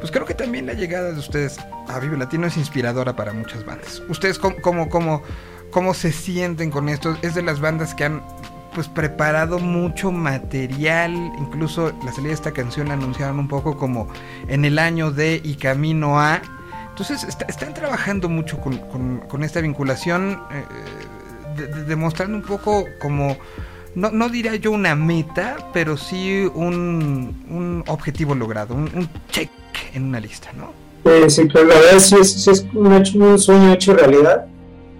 [0.00, 3.64] pues creo que también la llegada de ustedes a Vive Latino es inspiradora para muchas
[3.64, 4.02] bandas.
[4.08, 5.22] ¿Ustedes cómo, cómo, cómo,
[5.70, 7.16] cómo se sienten con esto?
[7.22, 8.22] Es de las bandas que han
[8.76, 14.06] pues preparado mucho material, incluso la salida de esta canción la anunciaron un poco como
[14.48, 16.42] en el año de y camino a.
[16.90, 23.38] Entonces están trabajando mucho con, esta vinculación, eh, demostrando un poco como,
[23.94, 29.48] no, no diría yo una meta, pero sí un, objetivo logrado, un, check
[29.94, 30.72] en una lista, ¿no?
[31.10, 32.86] Eh, sí, pues la verdad sí es, es un,
[33.22, 34.46] un sueño hecho realidad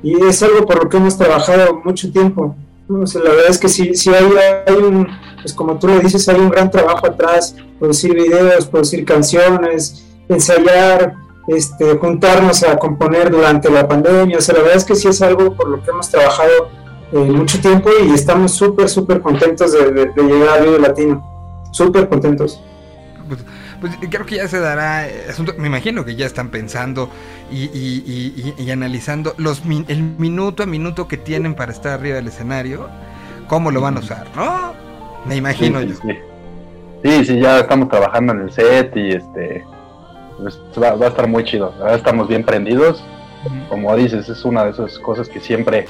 [0.03, 2.55] y es algo por lo que hemos trabajado mucho tiempo
[2.89, 4.25] la verdad es que sí, sí hay,
[4.67, 5.09] hay, un,
[5.41, 11.15] pues como tú lo dices, hay un gran trabajo atrás, producir videos, producir canciones, ensayar,
[11.49, 15.21] este, juntarnos a componer durante la pandemia, o sea, la verdad es que sí es
[15.23, 16.51] algo por lo que hemos trabajado
[17.12, 22.61] eh, mucho tiempo y estamos súper, súper contentos de, llegar a Vivo Latino, súper contentos.
[23.87, 27.09] Pues, creo que ya se dará eh, asunto, me imagino que ya están pensando
[27.53, 32.88] y, analizando los el minuto a minuto que tienen para estar arriba del escenario,
[33.46, 34.72] cómo lo van a usar, ¿no?
[35.27, 35.94] Me imagino yo.
[37.05, 37.25] Sí.
[37.25, 37.40] sí.
[37.40, 39.64] ya estamos trabajando en el set y este
[40.38, 41.72] pues, va, a estar muy chido.
[41.79, 43.05] Ahora estamos bien prendidos.
[43.68, 45.87] Como dices, es una de esas cosas que siempre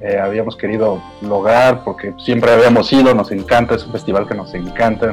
[0.00, 4.52] eh, habíamos querido lograr porque siempre habíamos ido, nos encanta, es un festival que nos
[4.54, 5.12] encanta,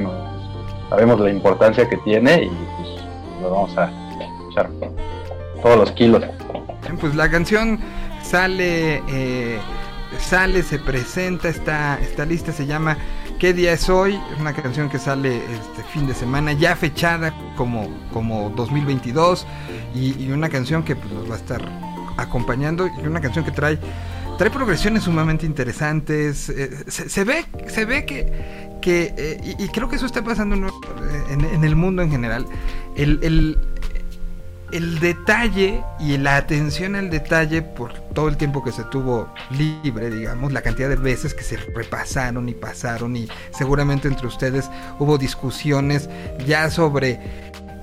[0.89, 3.91] sabemos la importancia que tiene y pues lo vamos a
[4.52, 4.69] echar
[5.62, 6.24] todos los kilos.
[7.00, 7.80] Pues la canción
[8.24, 9.60] sale, eh,
[10.19, 12.98] sale, se presenta, está, esta lista se llama
[13.39, 14.17] ¿Qué día es hoy?
[14.39, 19.45] Una canción que sale este fin de semana, ya fechada como, como 2022
[19.93, 21.62] y, una canción que pues, va a estar
[22.17, 23.78] acompañando y una canción que trae
[24.38, 26.50] trae progresiones sumamente interesantes.
[26.50, 31.63] Eh, se, ve, se ve que, que eh, y, creo que eso está pasando en,
[31.63, 32.45] el mundo en general.
[32.95, 33.58] El, el,
[34.71, 40.12] el detalle y la atención al detalle por todo el tiempo que se tuvo libre,
[40.12, 44.69] digamos, la cantidad de veces que se repasaron y pasaron y seguramente entre ustedes
[45.00, 46.08] hubo discusiones
[46.45, 47.19] ya sobre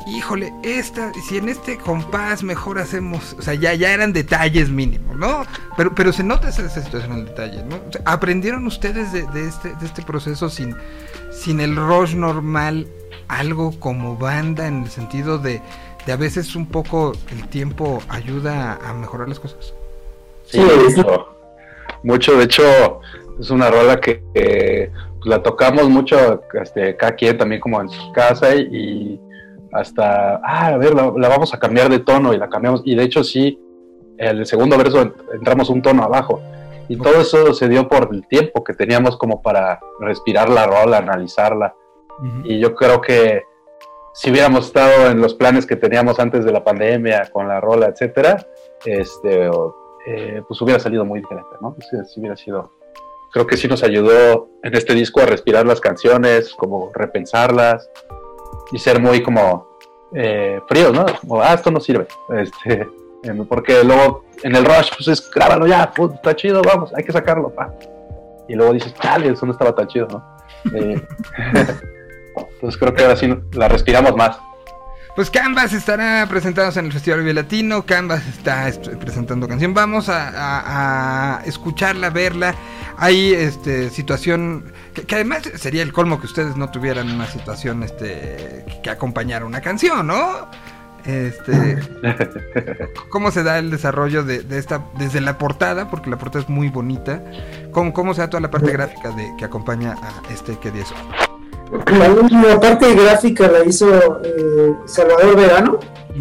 [0.07, 5.17] híjole, esta, si en este compás mejor hacemos, o sea, ya, ya eran detalles mínimos,
[5.17, 5.45] ¿no?
[5.77, 7.81] Pero, pero se nota esa, situación en detalle, ¿no?
[8.05, 10.77] ¿Aprendieron ustedes de, este, de este proceso sin,
[11.33, 12.87] sin el rush normal
[13.29, 15.61] algo como banda en el sentido de,
[16.07, 19.75] de a veces un poco el tiempo ayuda a mejorar las cosas?
[20.45, 21.29] Sí, mucho.
[22.03, 23.01] Mucho, de hecho,
[23.38, 24.91] es una rola que pues,
[25.25, 29.21] la tocamos mucho, este, cada quien también como en su casa y
[29.72, 32.82] hasta, ah, a ver, la, vamos a cambiar de tono y la cambiamos.
[32.85, 33.58] Y de hecho sí,
[34.18, 36.40] el segundo verso entramos un tono abajo.
[36.88, 40.98] Y todo eso se dio por el tiempo que teníamos como para respirar la rola,
[40.98, 41.74] analizarla.
[42.44, 43.42] Y yo creo que
[44.14, 47.87] si hubiéramos estado en los planes que teníamos antes de la pandemia, con la rola,
[47.87, 48.46] etcétera,
[48.85, 49.48] este,
[50.06, 51.76] eh, pues hubiera salido muy diferente, ¿no?
[52.06, 52.72] Si, hubiera sido.
[53.32, 57.88] Creo que sí nos ayudó en este disco a respirar las canciones, como repensarlas,
[58.72, 59.66] y ser muy como
[60.14, 61.06] eh, fríos, ¿no?
[61.20, 62.06] Como, ah, esto no sirve.
[62.30, 62.88] Este,
[63.48, 67.50] porque luego en el rush, pues es grábalo ya, está chido, vamos, hay que sacarlo,
[67.50, 67.72] pa.
[68.48, 70.32] Y luego dices, chale, eso no estaba tan chido, ¿no?
[70.76, 71.00] Eh,
[72.37, 74.38] entonces creo que ahora sí la respiramos más.
[75.14, 77.85] Pues Canvas estará presentados en el Festival Vive Latino.
[77.85, 79.75] Canvas está presentando canción.
[79.75, 82.55] Vamos a, escucharla, verla.
[82.96, 87.83] hay este situación que, que además sería el colmo que ustedes no tuvieran una situación
[87.83, 90.48] este que acompañara una canción, ¿no?
[91.05, 91.79] Este,
[93.11, 96.48] ¿Cómo se da el desarrollo de, de esta, desde la portada, porque la portada es
[96.48, 97.22] muy bonita?
[97.72, 100.87] ¿Cómo, cómo se da toda la parte gráfica de, que acompaña a este que 10
[101.72, 103.88] La, parte gráfica la hizo
[104.22, 105.78] eh, Salvador Verano,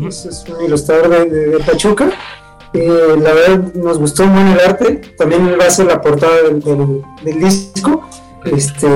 [0.07, 2.09] es, es un ilustrador de, de- de Pachuca.
[2.73, 6.41] Eh, la verdad nos gustó muy el arte, también él va a hacer la portada
[6.43, 8.01] del, del- del disco.
[8.45, 8.87] Este,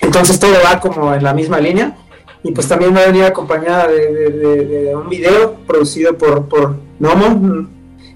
[0.00, 1.96] entonces todo va como en la misma línea.
[2.42, 6.46] Y pues también va a venir acompañada de, de- de- de un video producido por,
[6.48, 7.68] por Nomo,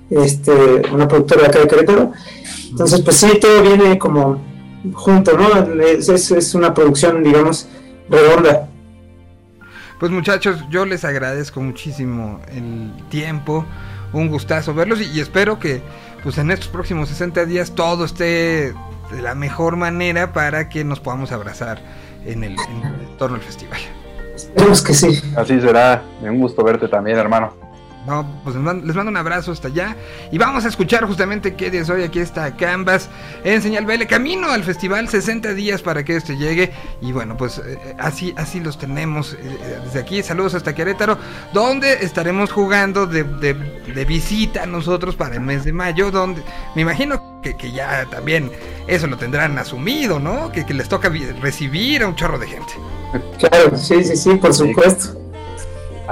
[0.08, 2.12] este, una productora de acá de Querétaro.
[2.70, 4.40] Entonces, pues sí, todo viene como
[4.94, 5.82] junto, ¿no?
[5.82, 7.68] Es, es- es una producción, digamos,
[8.08, 8.68] redonda.
[9.98, 13.64] Pues muchachos, yo les agradezco muchísimo el tiempo,
[14.12, 15.80] un gustazo verlos y, y espero que
[16.24, 18.74] pues en estos próximos 60 días todo esté
[19.12, 21.80] de la mejor manera para que nos podamos abrazar
[22.24, 23.78] en el, en el entorno del festival.
[24.34, 25.20] Esperemos que sí.
[25.36, 26.02] Así será.
[26.20, 27.54] Un gusto verte también, hermano.
[28.06, 29.96] No, pues les mando, les mando un abrazo hasta allá
[30.32, 32.02] y vamos a escuchar justamente qué día es hoy.
[32.02, 33.08] Aquí está Canvas
[33.44, 36.72] en Señal BL, camino al festival, 60 días para que este llegue.
[37.00, 40.20] Y bueno, pues eh, así, así los tenemos eh, desde aquí.
[40.24, 41.16] Saludos hasta Querétaro,
[41.52, 46.10] donde estaremos jugando de, de- de visita nosotros para el mes de mayo.
[46.10, 46.42] Donde
[46.74, 48.50] me imagino que, que ya también
[48.88, 50.50] eso lo tendrán asumido, ¿no?
[50.50, 51.08] Que, que les toca
[51.40, 52.72] recibir a un chorro de gente.
[53.38, 55.21] Claro, sí, sí, sí, por supuesto.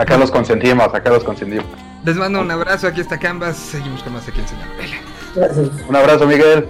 [0.01, 1.67] Acá los consentimos, acá los consentimos.
[2.07, 2.87] Les mando un abrazo.
[2.87, 3.55] Aquí está Canvas.
[3.59, 4.69] Seguimos con más aquí en Señal.
[5.37, 5.69] Gracias.
[5.87, 6.67] Un abrazo, Miguel.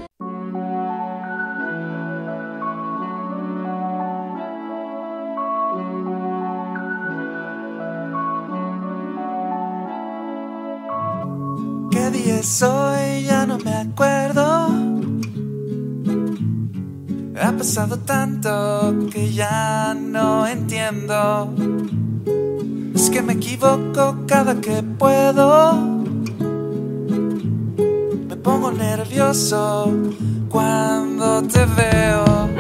[11.93, 13.27] ¿Qué día es hoy?
[13.27, 14.71] Ya no me acuerdo.
[17.41, 21.55] Ha pasado tanto que ya no entiendo.
[23.13, 25.75] Que me equivoco cada que puedo.
[28.29, 29.93] Me pongo nervioso
[30.49, 32.60] cuando te veo.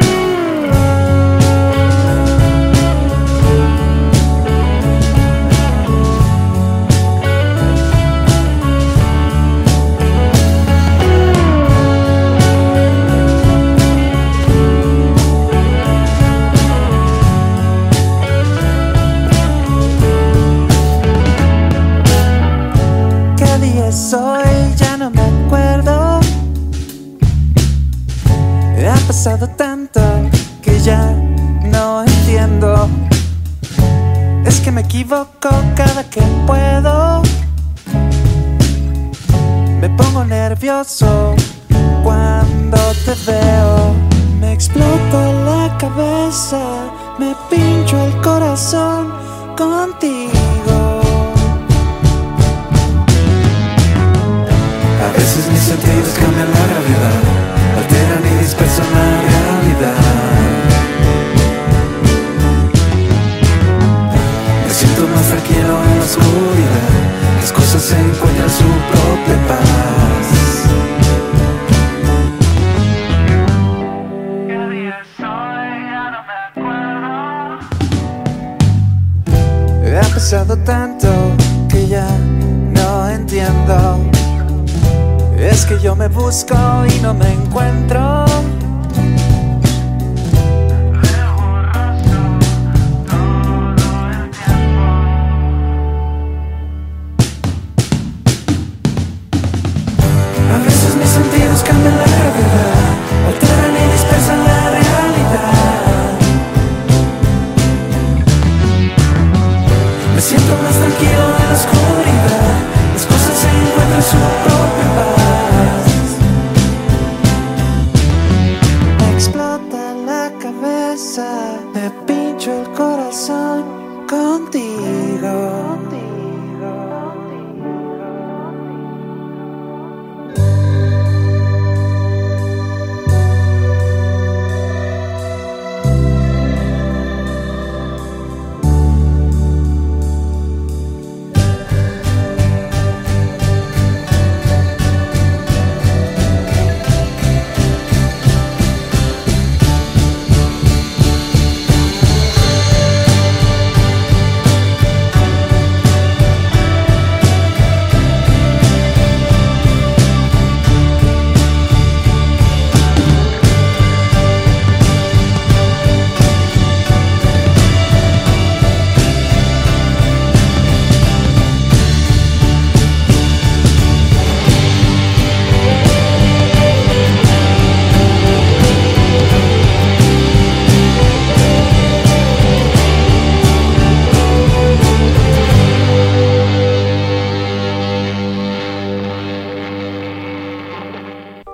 [29.22, 30.00] Pasado tanto
[30.62, 31.12] que ya
[31.64, 32.88] no entiendo.
[34.46, 37.20] Es que me equivoco cada que puedo.
[39.78, 41.34] Me pongo nervioso
[42.02, 43.94] cuando te veo.
[44.40, 46.62] Me explota la cabeza,
[47.18, 49.12] me pincho el corazón
[49.54, 50.78] contigo.
[55.04, 57.40] A veces mis sentidos cambian la gravedad,
[57.76, 59.09] alteran y dispersan
[66.10, 70.26] oscuridad, las cosas se encuentran su propia paz.
[80.00, 81.08] Ha pasado tanto
[81.68, 82.08] que ya
[82.72, 83.98] no entiendo.
[85.38, 86.54] Es que yo me busco
[86.86, 88.24] y no me encuentro.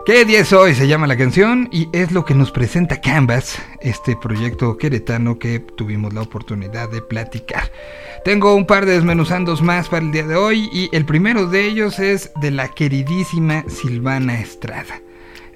[0.06, 0.76] ¿Qué día es hoy?
[0.76, 5.58] Se llama la canción y es lo que nos presenta Canvas, este proyecto queretano que
[5.58, 7.72] tuvimos la oportunidad de platicar.
[8.24, 11.66] Tengo un par de desmenuzandos más para el día de hoy y el primero de
[11.66, 15.02] ellos es de la queridísima Silvana Estrada.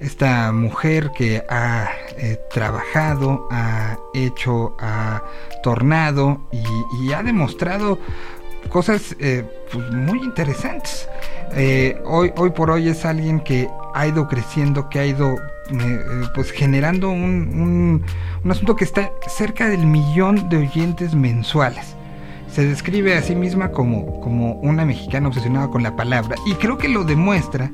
[0.00, 1.88] Esta mujer que ha
[2.18, 5.22] eh, trabajado, ha hecho, ha
[5.62, 8.00] tornado y, ha demostrado
[8.68, 11.08] cosas eh, pues, muy interesantes.
[11.52, 15.36] Eh, hoy, hoy por hoy es alguien que ha ido creciendo, que ha ido
[15.70, 16.00] eh,
[16.34, 18.04] pues generando un, un,
[18.44, 21.96] un, asunto que está cerca del millón de oyentes mensuales.
[22.52, 26.78] Se describe a sí misma como, como una mexicana obsesionada con la palabra y creo
[26.78, 27.70] que lo demuestra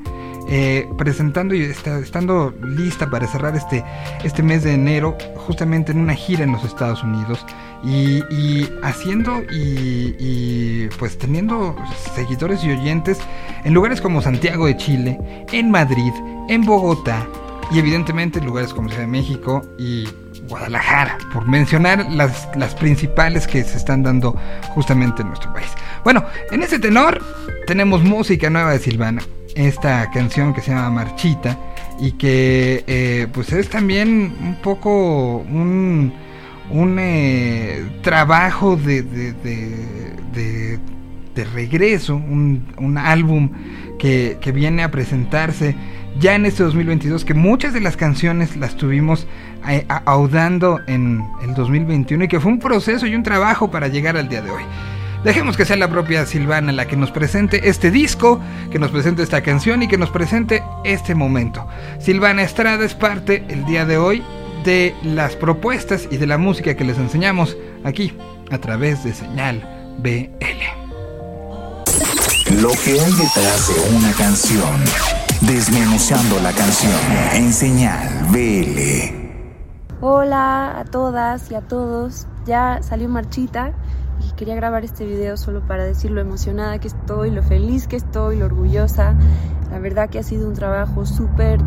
[0.49, 3.85] eh, presentando y está, estando lista para cerrar este,
[4.23, 7.45] este mes de enero justamente en una gira en los Estados Unidos
[7.83, 11.77] y, haciendo y, y, pues teniendo
[12.15, 13.19] seguidores y oyentes
[13.65, 15.19] en lugares como Santiago de Chile,
[15.53, 16.13] en Madrid,
[16.49, 17.27] en Bogotá
[17.71, 20.09] y evidentemente en lugares como Ciudad de México y
[20.49, 24.37] Guadalajara, por mencionar las, las principales que se están dando
[24.69, 25.71] justamente en nuestro país.
[26.05, 27.21] Bueno, en ese tenor
[27.67, 29.23] tenemos música nueva de Silvana
[29.57, 31.59] esta canción que se llama Marchita
[31.99, 36.13] y que eh, pues es también un poco un,
[36.71, 39.33] un eh, trabajo de, de,
[40.35, 43.51] de, regreso, un, un álbum
[43.99, 45.77] que, que, viene a presentarse
[46.19, 49.27] ya en este 2022, que muchas de las canciones las tuvimos
[49.69, 54.17] eh, audando en el 2021 y que fue un proceso y un trabajo para llegar
[54.17, 54.63] al día de hoy.
[55.27, 59.25] Dejemos que sea la propia Silvana la que nos presente este disco, que nos presente
[59.25, 61.67] esta canción y que nos presente este momento.
[61.99, 64.23] Silvana Estrada es parte el día de hoy
[64.65, 68.17] de las propuestas y de la música que les enseñamos aquí
[68.53, 69.69] a través de Señal
[69.99, 70.31] BL.
[72.63, 74.81] Lo que hay detrás de una canción.
[75.41, 76.93] Desmenuzando la canción
[77.33, 79.99] en Señal BL.
[80.01, 82.29] Hola a todas y a todos.
[82.47, 83.75] Ya salió Marchita
[84.37, 88.37] quería grabar este video solo para decir lo emocionada que estoy, lo feliz que estoy,
[88.37, 89.17] lo orgullosa.
[89.71, 91.59] La verdad que ha sido un trabajo súper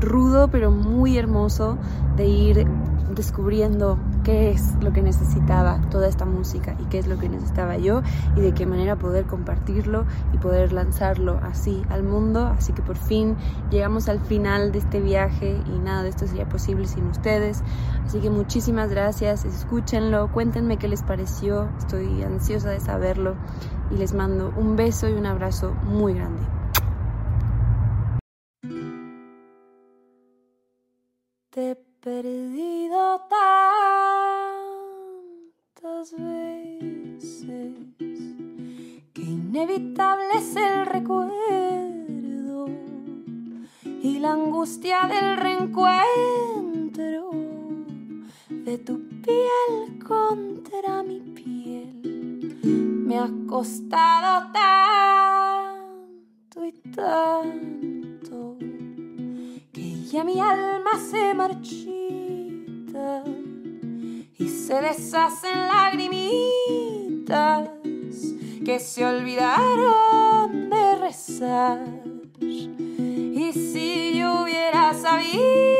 [0.00, 1.78] rudo pero muy hermoso
[2.16, 2.66] de ir
[3.14, 7.76] descubriendo qué es lo que necesitaba toda esta música y qué es lo que necesitaba
[7.76, 8.02] yo
[8.36, 12.46] y de qué manera poder compartirlo y poder lanzarlo así al mundo.
[12.46, 13.36] Así que por fin
[13.70, 17.62] llegamos al final de este viaje y nada de esto sería posible sin ustedes.
[18.04, 23.36] Así que muchísimas gracias, escúchenlo, cuéntenme qué les pareció, estoy ansiosa de saberlo
[23.90, 26.42] y les mando un beso y un abrazo muy grande.
[32.02, 33.20] Perdido
[35.80, 37.74] tantas veces
[39.14, 42.66] que inevitable es el recuerdo
[43.84, 47.30] y la angustia del reencuentro
[48.48, 52.58] de tu piel contra mi piel.
[52.64, 58.56] Me ha costado tanto y tanto
[59.72, 61.91] que ya mi alma se marchita y
[64.72, 67.68] se deshacen lagrimitas
[68.64, 71.84] que se olvidaron de rezar.
[72.40, 75.71] Y si yo hubiera sabido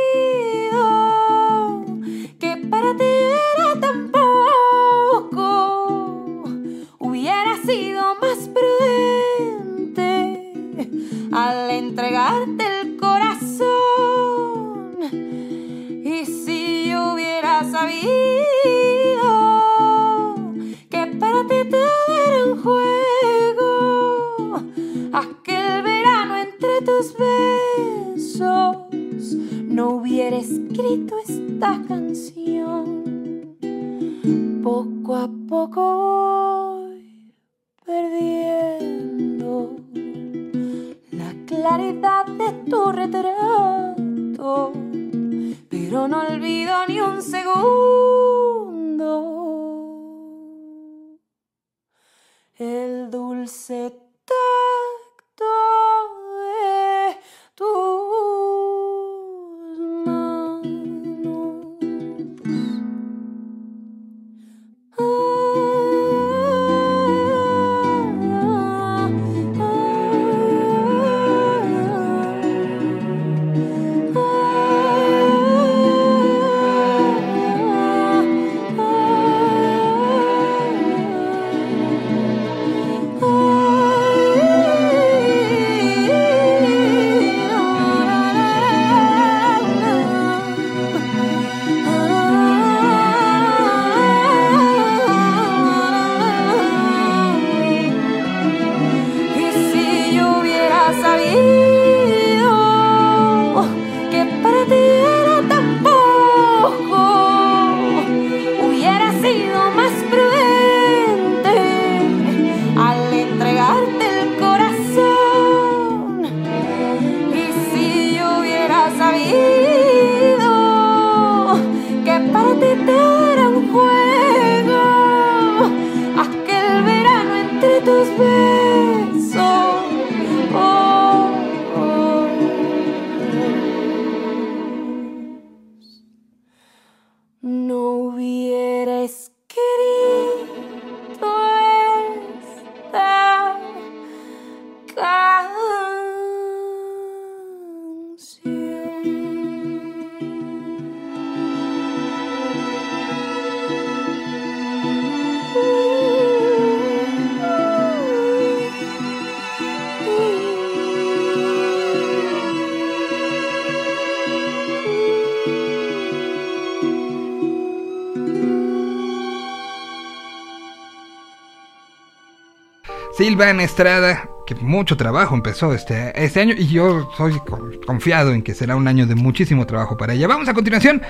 [173.33, 178.43] Silvana Estrada, que mucho trabajo empezó este, este año y yo soy con- confiado en
[178.43, 180.29] que será un año de muchísimo trabajo para ella.
[180.29, 181.01] Vamos a continuación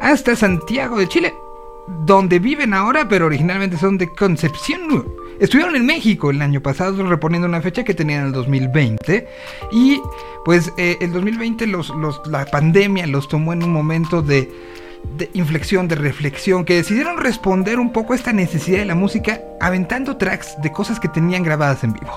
[0.00, 1.34] hasta Santiago de Chile,
[2.06, 5.06] donde viven ahora, pero originalmente son de Concepción.
[5.38, 9.28] Estuvieron en México el año pasado reponiendo una fecha que tenían en el 2020
[9.72, 10.00] y
[10.46, 14.50] pues eh, el 2020 los, los, la pandemia los tomó en un momento de,
[15.16, 19.40] de inflexión, de reflexión, que decidieron responder un poco a esta necesidad de la música
[19.60, 22.16] aventando tracks de cosas que tenían grabadas en vivo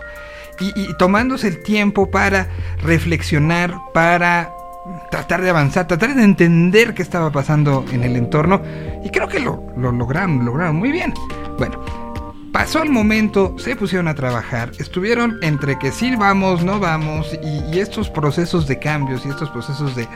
[0.59, 2.47] y, y tomándose el tiempo para
[2.81, 4.51] reflexionar, para
[5.11, 8.61] tratar de avanzar, tratar de entender qué estaba pasando en el entorno
[9.03, 11.13] y creo que lo, lo lograron, lo lograron muy bien.
[11.57, 11.83] Bueno,
[12.51, 17.75] pasó el momento, se pusieron a trabajar, estuvieron entre que sí vamos, no vamos y,
[17.75, 20.07] y estos procesos de cambios y estos procesos de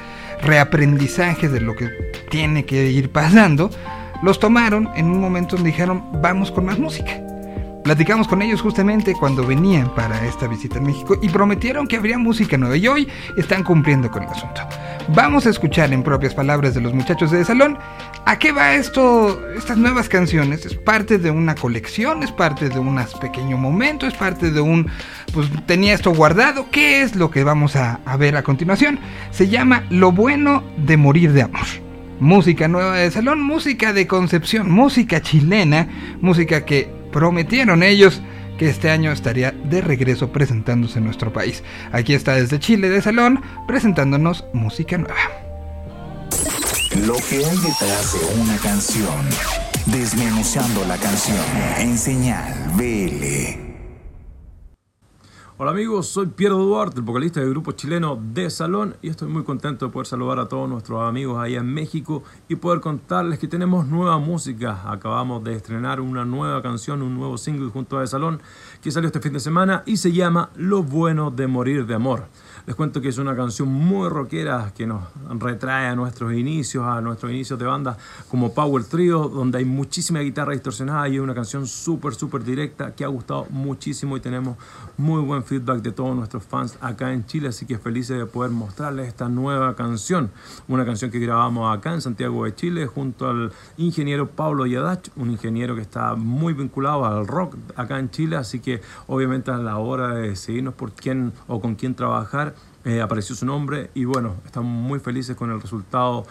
[0.42, 1.90] reaprendizaje de lo que
[2.30, 3.70] tiene que ir pasando,
[4.22, 7.22] los tomaron en un momento donde dijeron vamos con más música.
[7.84, 12.18] Platicamos con ellos justamente cuando venían para esta visita en México y prometieron que habría
[12.18, 14.62] música nueva y hoy están cumpliendo con el asunto.
[15.10, 17.78] Vamos a escuchar en propias palabras de los muchachos de Salón
[18.26, 20.66] a qué va esto, estas nuevas canciones.
[20.66, 24.88] Es parte de una colección, es parte de un pequeño momento, es parte de un,
[25.34, 26.68] pues tenía esto guardado.
[26.72, 28.98] ¿Qué es lo que vamos a, a ver a continuación?
[29.32, 31.68] Se llama Lo bueno de morir de amor.
[32.22, 35.90] Música nueva de salón, música de concepción, música chilena,
[36.22, 38.22] música que prometieron ellos
[38.58, 41.64] que este año estaría de regreso presentándose en nuestro país.
[41.94, 45.16] Aquí está desde Chile de Salón presentándonos música nueva.
[47.08, 49.26] Lo que hay detrás de una canción.
[49.86, 51.38] Desmenuzando la canción
[51.78, 53.63] en señal BL.
[55.56, 59.44] Hola amigos, soy Piero Duarte, el vocalista del grupo chileno De Salón y estoy muy
[59.44, 63.48] contento de poder saludar a todos nuestros amigos allá en México y poder contarles que
[63.48, 64.82] tenemos nueva música.
[64.92, 68.42] Acabamos de estrenar una nueva canción, un nuevo single junto a De Salón
[68.82, 72.30] que salió este fin de semana y se llama Lo bueno de morir de amor.
[72.66, 75.04] Les cuento que es una canción muy rockera que nos
[75.38, 77.98] retrae a nuestros inicios, a nuestros inicios de banda
[78.30, 82.96] como Power Trio, donde hay muchísima guitarra distorsionada y es una canción súper, súper directa
[82.96, 84.58] que ha gustado muchísimo y tenemos
[84.96, 88.52] muy buen feedback de todos nuestros fans acá en Chile, así que felices de poder
[88.52, 90.32] mostrarles esta nueva canción.
[90.70, 95.32] Una canción que grabamos acá en Santiago de Chile junto al ingeniero Pablo Yadach, un
[95.32, 99.80] ingeniero que está muy vinculado al rock acá en Chile, así que obviamente a la
[99.80, 102.53] hora de decidirnos por quién o con quién trabajar,
[102.86, 106.26] eh, apareció su nombre y bueno, estamos muy felices con el resultado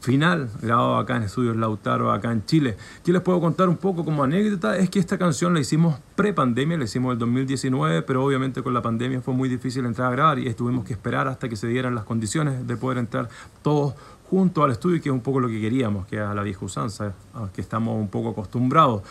[0.00, 2.76] final grabado acá en Estudios Lautaro, acá en Chile.
[3.04, 4.76] ¿Qué les puedo contar un poco como anécdota?
[4.76, 8.82] Es que esta canción la hicimos pre-pandemia, la hicimos el 2019, pero obviamente con la
[8.82, 11.94] pandemia fue muy difícil entrar a grabar y tuvimos que esperar hasta que se dieran
[11.94, 13.28] las condiciones de poder entrar
[13.62, 13.94] todos
[14.28, 16.64] junto al estudio, que es un poco lo que queríamos, que es a la vieja
[16.64, 17.14] usanza,
[17.54, 19.02] que estamos un poco acostumbrados.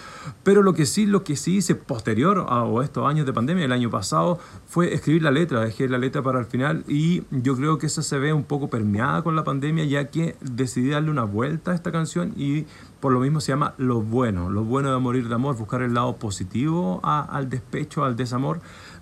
[0.44, 3.72] Pero lo que sí, lo que sí hice posterior a estos años de pandemia, el
[3.72, 7.78] año pasado, fue escribir la letra, dejé la letra para el final y yo creo
[7.78, 11.24] que esa se ve un poco permeada con la pandemia, ya que decidí darle una
[11.24, 12.66] vuelta a esta canción y
[13.00, 15.94] por lo mismo se llama Lo Bueno, Lo Bueno de Morir de Amor, buscar el
[15.94, 18.60] lado positivo a- al despecho, al desamor,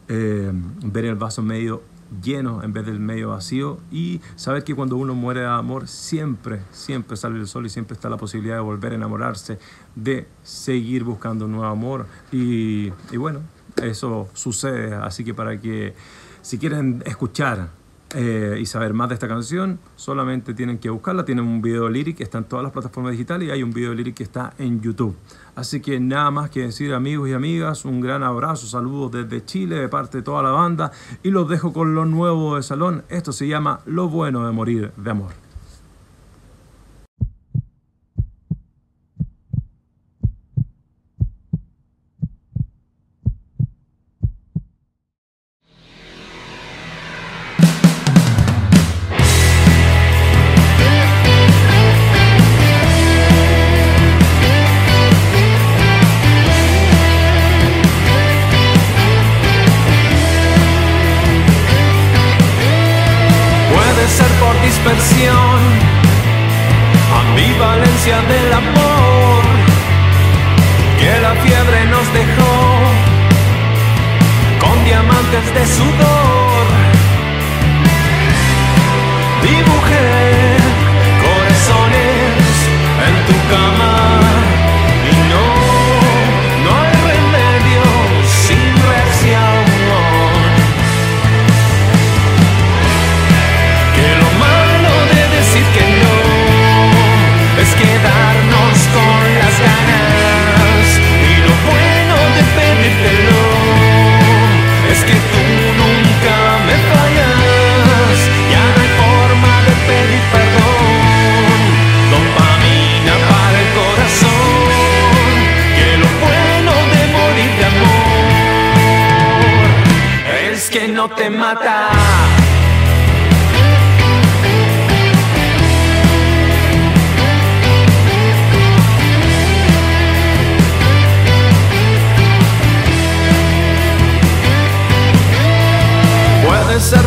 [0.09, 0.51] eh,
[0.85, 1.81] ver el vaso medio
[2.21, 3.79] lleno en vez del medio vacío.
[3.91, 7.95] Y saber que cuando uno muere de amor siempre, siempre sale el sol y siempre
[7.95, 9.59] está la posibilidad de volver a enamorarse,
[9.95, 12.07] de seguir buscando un nuevo amor.
[12.31, 13.41] Y bueno,
[13.81, 15.93] eso sucede, así que para que
[16.41, 17.69] si quieren escuchar
[18.13, 21.25] eh, y saber más de esta canción, solamente tienen que buscarla.
[21.25, 24.15] Tienen un video lyric está en todas las plataformas digitales y hay un video lyric
[24.15, 25.15] que está en YouTube.
[25.55, 29.75] Así que nada más que decir, amigos y amigas, un gran abrazo, saludos desde Chile,
[29.75, 30.91] de parte de toda la banda.
[31.21, 33.03] Y los dejo con lo nuevo de Salón.
[33.09, 35.42] Esto se llama Lo bueno de morir de amor.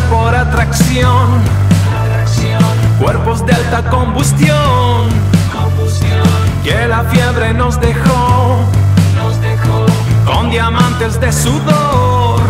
[0.09, 1.39] Por atracción,
[2.99, 5.07] cuerpos de alta combustión,
[6.63, 8.65] que la fiebre nos dejó,
[10.25, 12.41] con diamantes de sudor.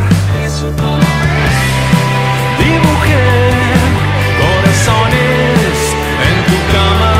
[2.60, 3.52] Dibujé
[4.40, 5.76] corazones
[6.28, 7.17] en tu cama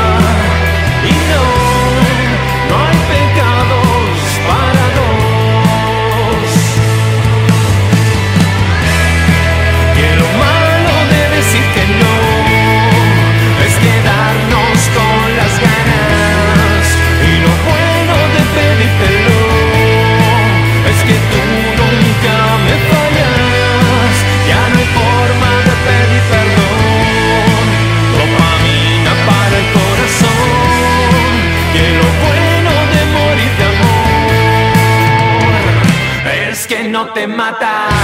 [36.98, 37.97] no te mata.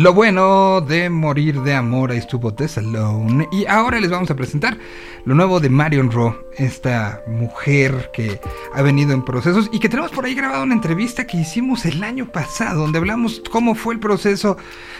[0.00, 3.46] Lo bueno de morir de amor, ahí estuvo Tess Alone.
[3.52, 4.78] Y ahora les vamos a presentar
[5.24, 8.40] lo nuevo de Marion Ro, esta mujer que
[8.74, 12.02] ha venido en procesos y que tenemos por ahí grabado una entrevista que hicimos el
[12.02, 14.56] año pasado, donde hablamos cómo fue el proceso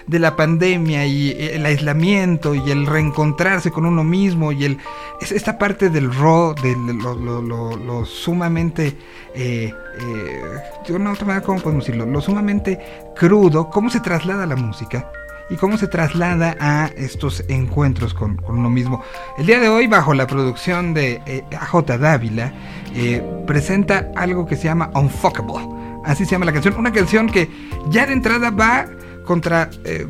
[0.06, 4.78] de la pandemia y el aislamiento y el reencontrarse con uno mismo y el
[5.20, 8.96] es esta parte del Ro, de lo, lo- lo- lo sumamente
[9.34, 10.42] eh, eh,
[10.86, 12.06] de una otra manera, ¿cómo podemos decirlo?
[12.06, 12.78] Lo sumamente
[13.16, 15.10] crudo, cómo se traslada la música
[15.51, 19.03] y cómo se traslada a estos encuentros con, con uno mismo.
[19.36, 22.53] El día de hoy, bajo la producción de eh, AJ Dávila,
[22.94, 25.68] eh, presenta algo que se llama Unfuckable.
[26.05, 26.76] Así se llama la canción.
[26.78, 27.51] Una canción que
[27.90, 28.86] ya de entrada va
[29.26, 30.07] contra eh,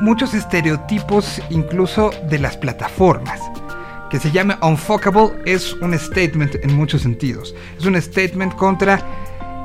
[0.00, 3.40] muchos estereotipos, incluso de las plataformas
[4.10, 7.54] que se llama Unfuckable es un statement en muchos sentidos.
[7.78, 9.04] Es un statement contra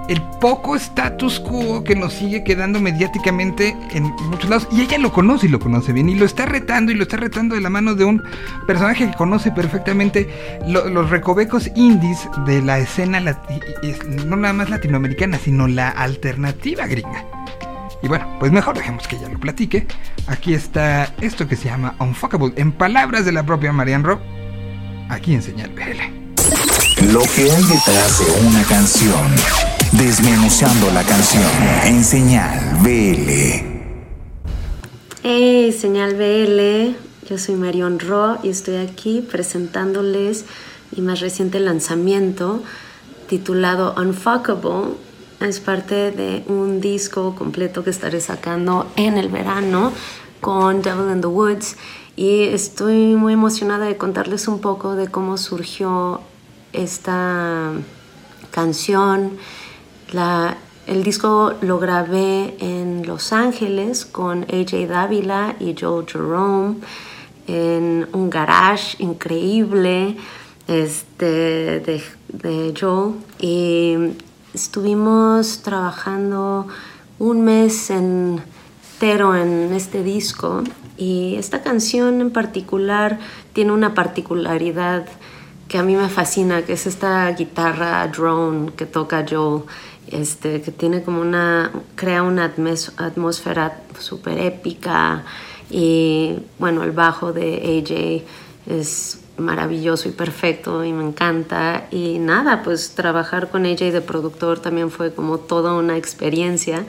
[0.10, 4.68] el poco status quo que nos sigue quedando mediáticamente en muchos lados.
[4.72, 6.10] Y ella lo conoce y lo conoce bien.
[6.10, 8.22] Y lo está retando y lo está retando de la mano de un
[8.68, 10.30] personaje que conoce perfectamente
[10.68, 13.20] lo- los recovecos indies de la escena,
[14.26, 17.26] no nada más latinoamericana, sino la alternativa gringa.
[18.04, 19.86] Y bueno, pues mejor dejemos que ella lo platique.
[20.28, 22.54] Aquí está esto que se llama Unfuckable.
[22.56, 24.20] En palabras de la propia Marianne Rowe,
[25.10, 27.12] aquí en Señal BL.
[27.14, 29.22] Lo que hay detrás de una canción.
[29.97, 31.43] Desmenuzando la canción
[31.83, 33.29] en señal BL.
[35.21, 36.95] Hey, señal BL,
[37.29, 40.45] yo soy Marion Ro y estoy aquí presentándoles
[40.95, 42.63] mi más reciente lanzamiento
[43.27, 44.95] titulado Unfuckable.
[45.41, 49.91] Es parte de un disco completo que estaré sacando en el verano
[50.39, 51.75] con Devil in the Woods
[52.15, 56.21] y estoy muy emocionada de contarles un poco de cómo surgió
[56.71, 57.73] esta
[58.51, 59.37] canción.
[60.88, 66.76] El disco lo grabé en Los Ángeles con AJ Dávila y Joe Jerome
[67.47, 70.18] en un garage increíble
[70.68, 73.14] este, de, de Joe.
[73.39, 73.95] Y
[74.53, 76.68] estuvimos trabajando
[77.20, 78.41] un mes en
[79.01, 80.64] fiestero en este disco
[80.95, 83.18] y esta canción en particular
[83.51, 85.07] tiene una particularidad
[85.68, 89.64] que a mí me fascina, que es esta guitarra drone que toca Joel,
[90.12, 92.53] este, que tiene como una, crea una
[92.97, 95.24] atmósfera súper épica
[95.70, 98.24] y bueno, el bajo de
[98.68, 104.01] AJ es maravilloso y perfecto y me encanta y nada, pues trabajar con AJ de
[104.01, 106.86] productor también fue como toda una experiencia.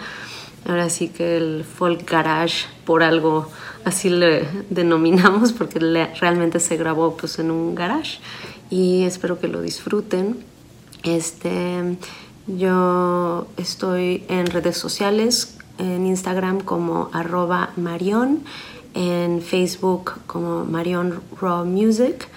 [0.68, 3.48] Ahora sí que el folk garage por algo
[3.84, 8.18] así le denominamos porque le- realmente se grabó pues en un garage
[8.70, 10.44] y espero que lo disfruten.
[11.04, 11.96] Este,
[12.46, 18.40] yo estoy en redes sociales, en Instagram como arroba Marion,
[18.94, 22.28] en Facebook como Marion Raw Music,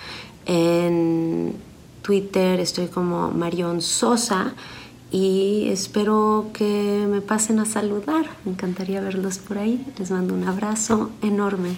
[0.45, 1.56] en
[2.01, 4.53] Twitter estoy como Marion Sosa
[5.12, 8.26] y espero que me pasen a saludar.
[8.43, 9.86] Me encantaría verlos por ahí.
[9.97, 11.78] Les mando un abrazo enorme.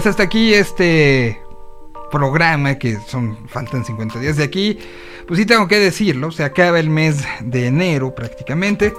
[0.00, 1.42] Pues hasta aquí este
[2.10, 4.78] programa que son faltan 50 días de aquí.
[5.30, 8.92] Pues sí tengo que decirlo, se acaba el mes de enero prácticamente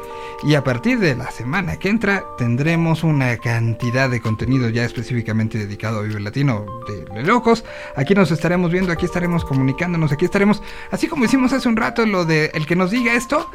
[0.43, 5.57] y a partir de la semana que entra tendremos una cantidad de contenido ya específicamente
[5.57, 6.65] dedicado a Vive Latino
[7.13, 7.65] de, locos.
[7.97, 12.05] Aquí nos estaremos viendo, aquí estaremos comunicándonos, aquí estaremos, así como hicimos hace un rato
[12.05, 13.51] lo de el que nos diga esto,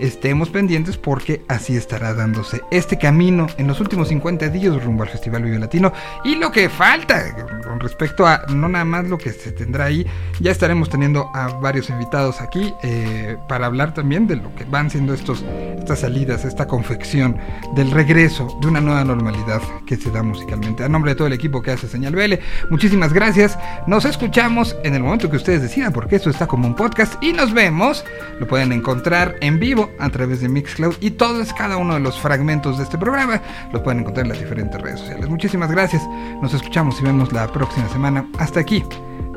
[0.00, 5.10] estemos pendientes porque así estará dándose este camino en los últimos 50 días rumbo al
[5.10, 5.92] Festival Vive Latino
[6.24, 10.06] y lo que falta con respecto a no nada más lo que se tendrá ahí,
[10.40, 14.90] ya estaremos teniendo a varios invitados aquí eh, para hablar también de lo que van
[14.90, 15.44] siendo estos,
[15.78, 17.36] estas salidas, esta confección
[17.74, 20.82] del regreso de una nueva normalidad que se da musicalmente.
[20.82, 22.34] A nombre de todo el equipo que hace Señal BL,
[22.70, 23.58] muchísimas gracias.
[23.86, 27.32] Nos escuchamos en el momento que ustedes decidan porque esto está como un podcast y
[27.32, 28.04] nos vemos.
[28.40, 32.18] Lo pueden encontrar en vivo a través de Mixcloud y todos, cada uno de los
[32.18, 33.42] fragmentos de este programa
[33.72, 35.28] lo pueden encontrar en las diferentes redes sociales.
[35.28, 36.02] Muchísimas gracias.
[36.40, 38.26] Nos escuchamos y vemos la próxima semana.
[38.38, 38.82] Hasta aquí.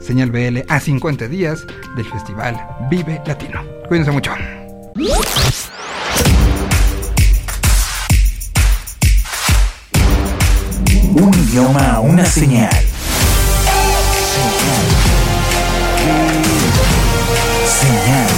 [0.02, 2.56] Señal BL a 50 días del Festival
[2.90, 3.64] Vive Latino.
[3.88, 4.32] Cuídense mucho.
[11.14, 12.72] Un idioma, una señal.
[14.22, 14.86] Señal.
[17.68, 18.30] Señal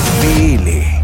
[0.63, 1.00] BL.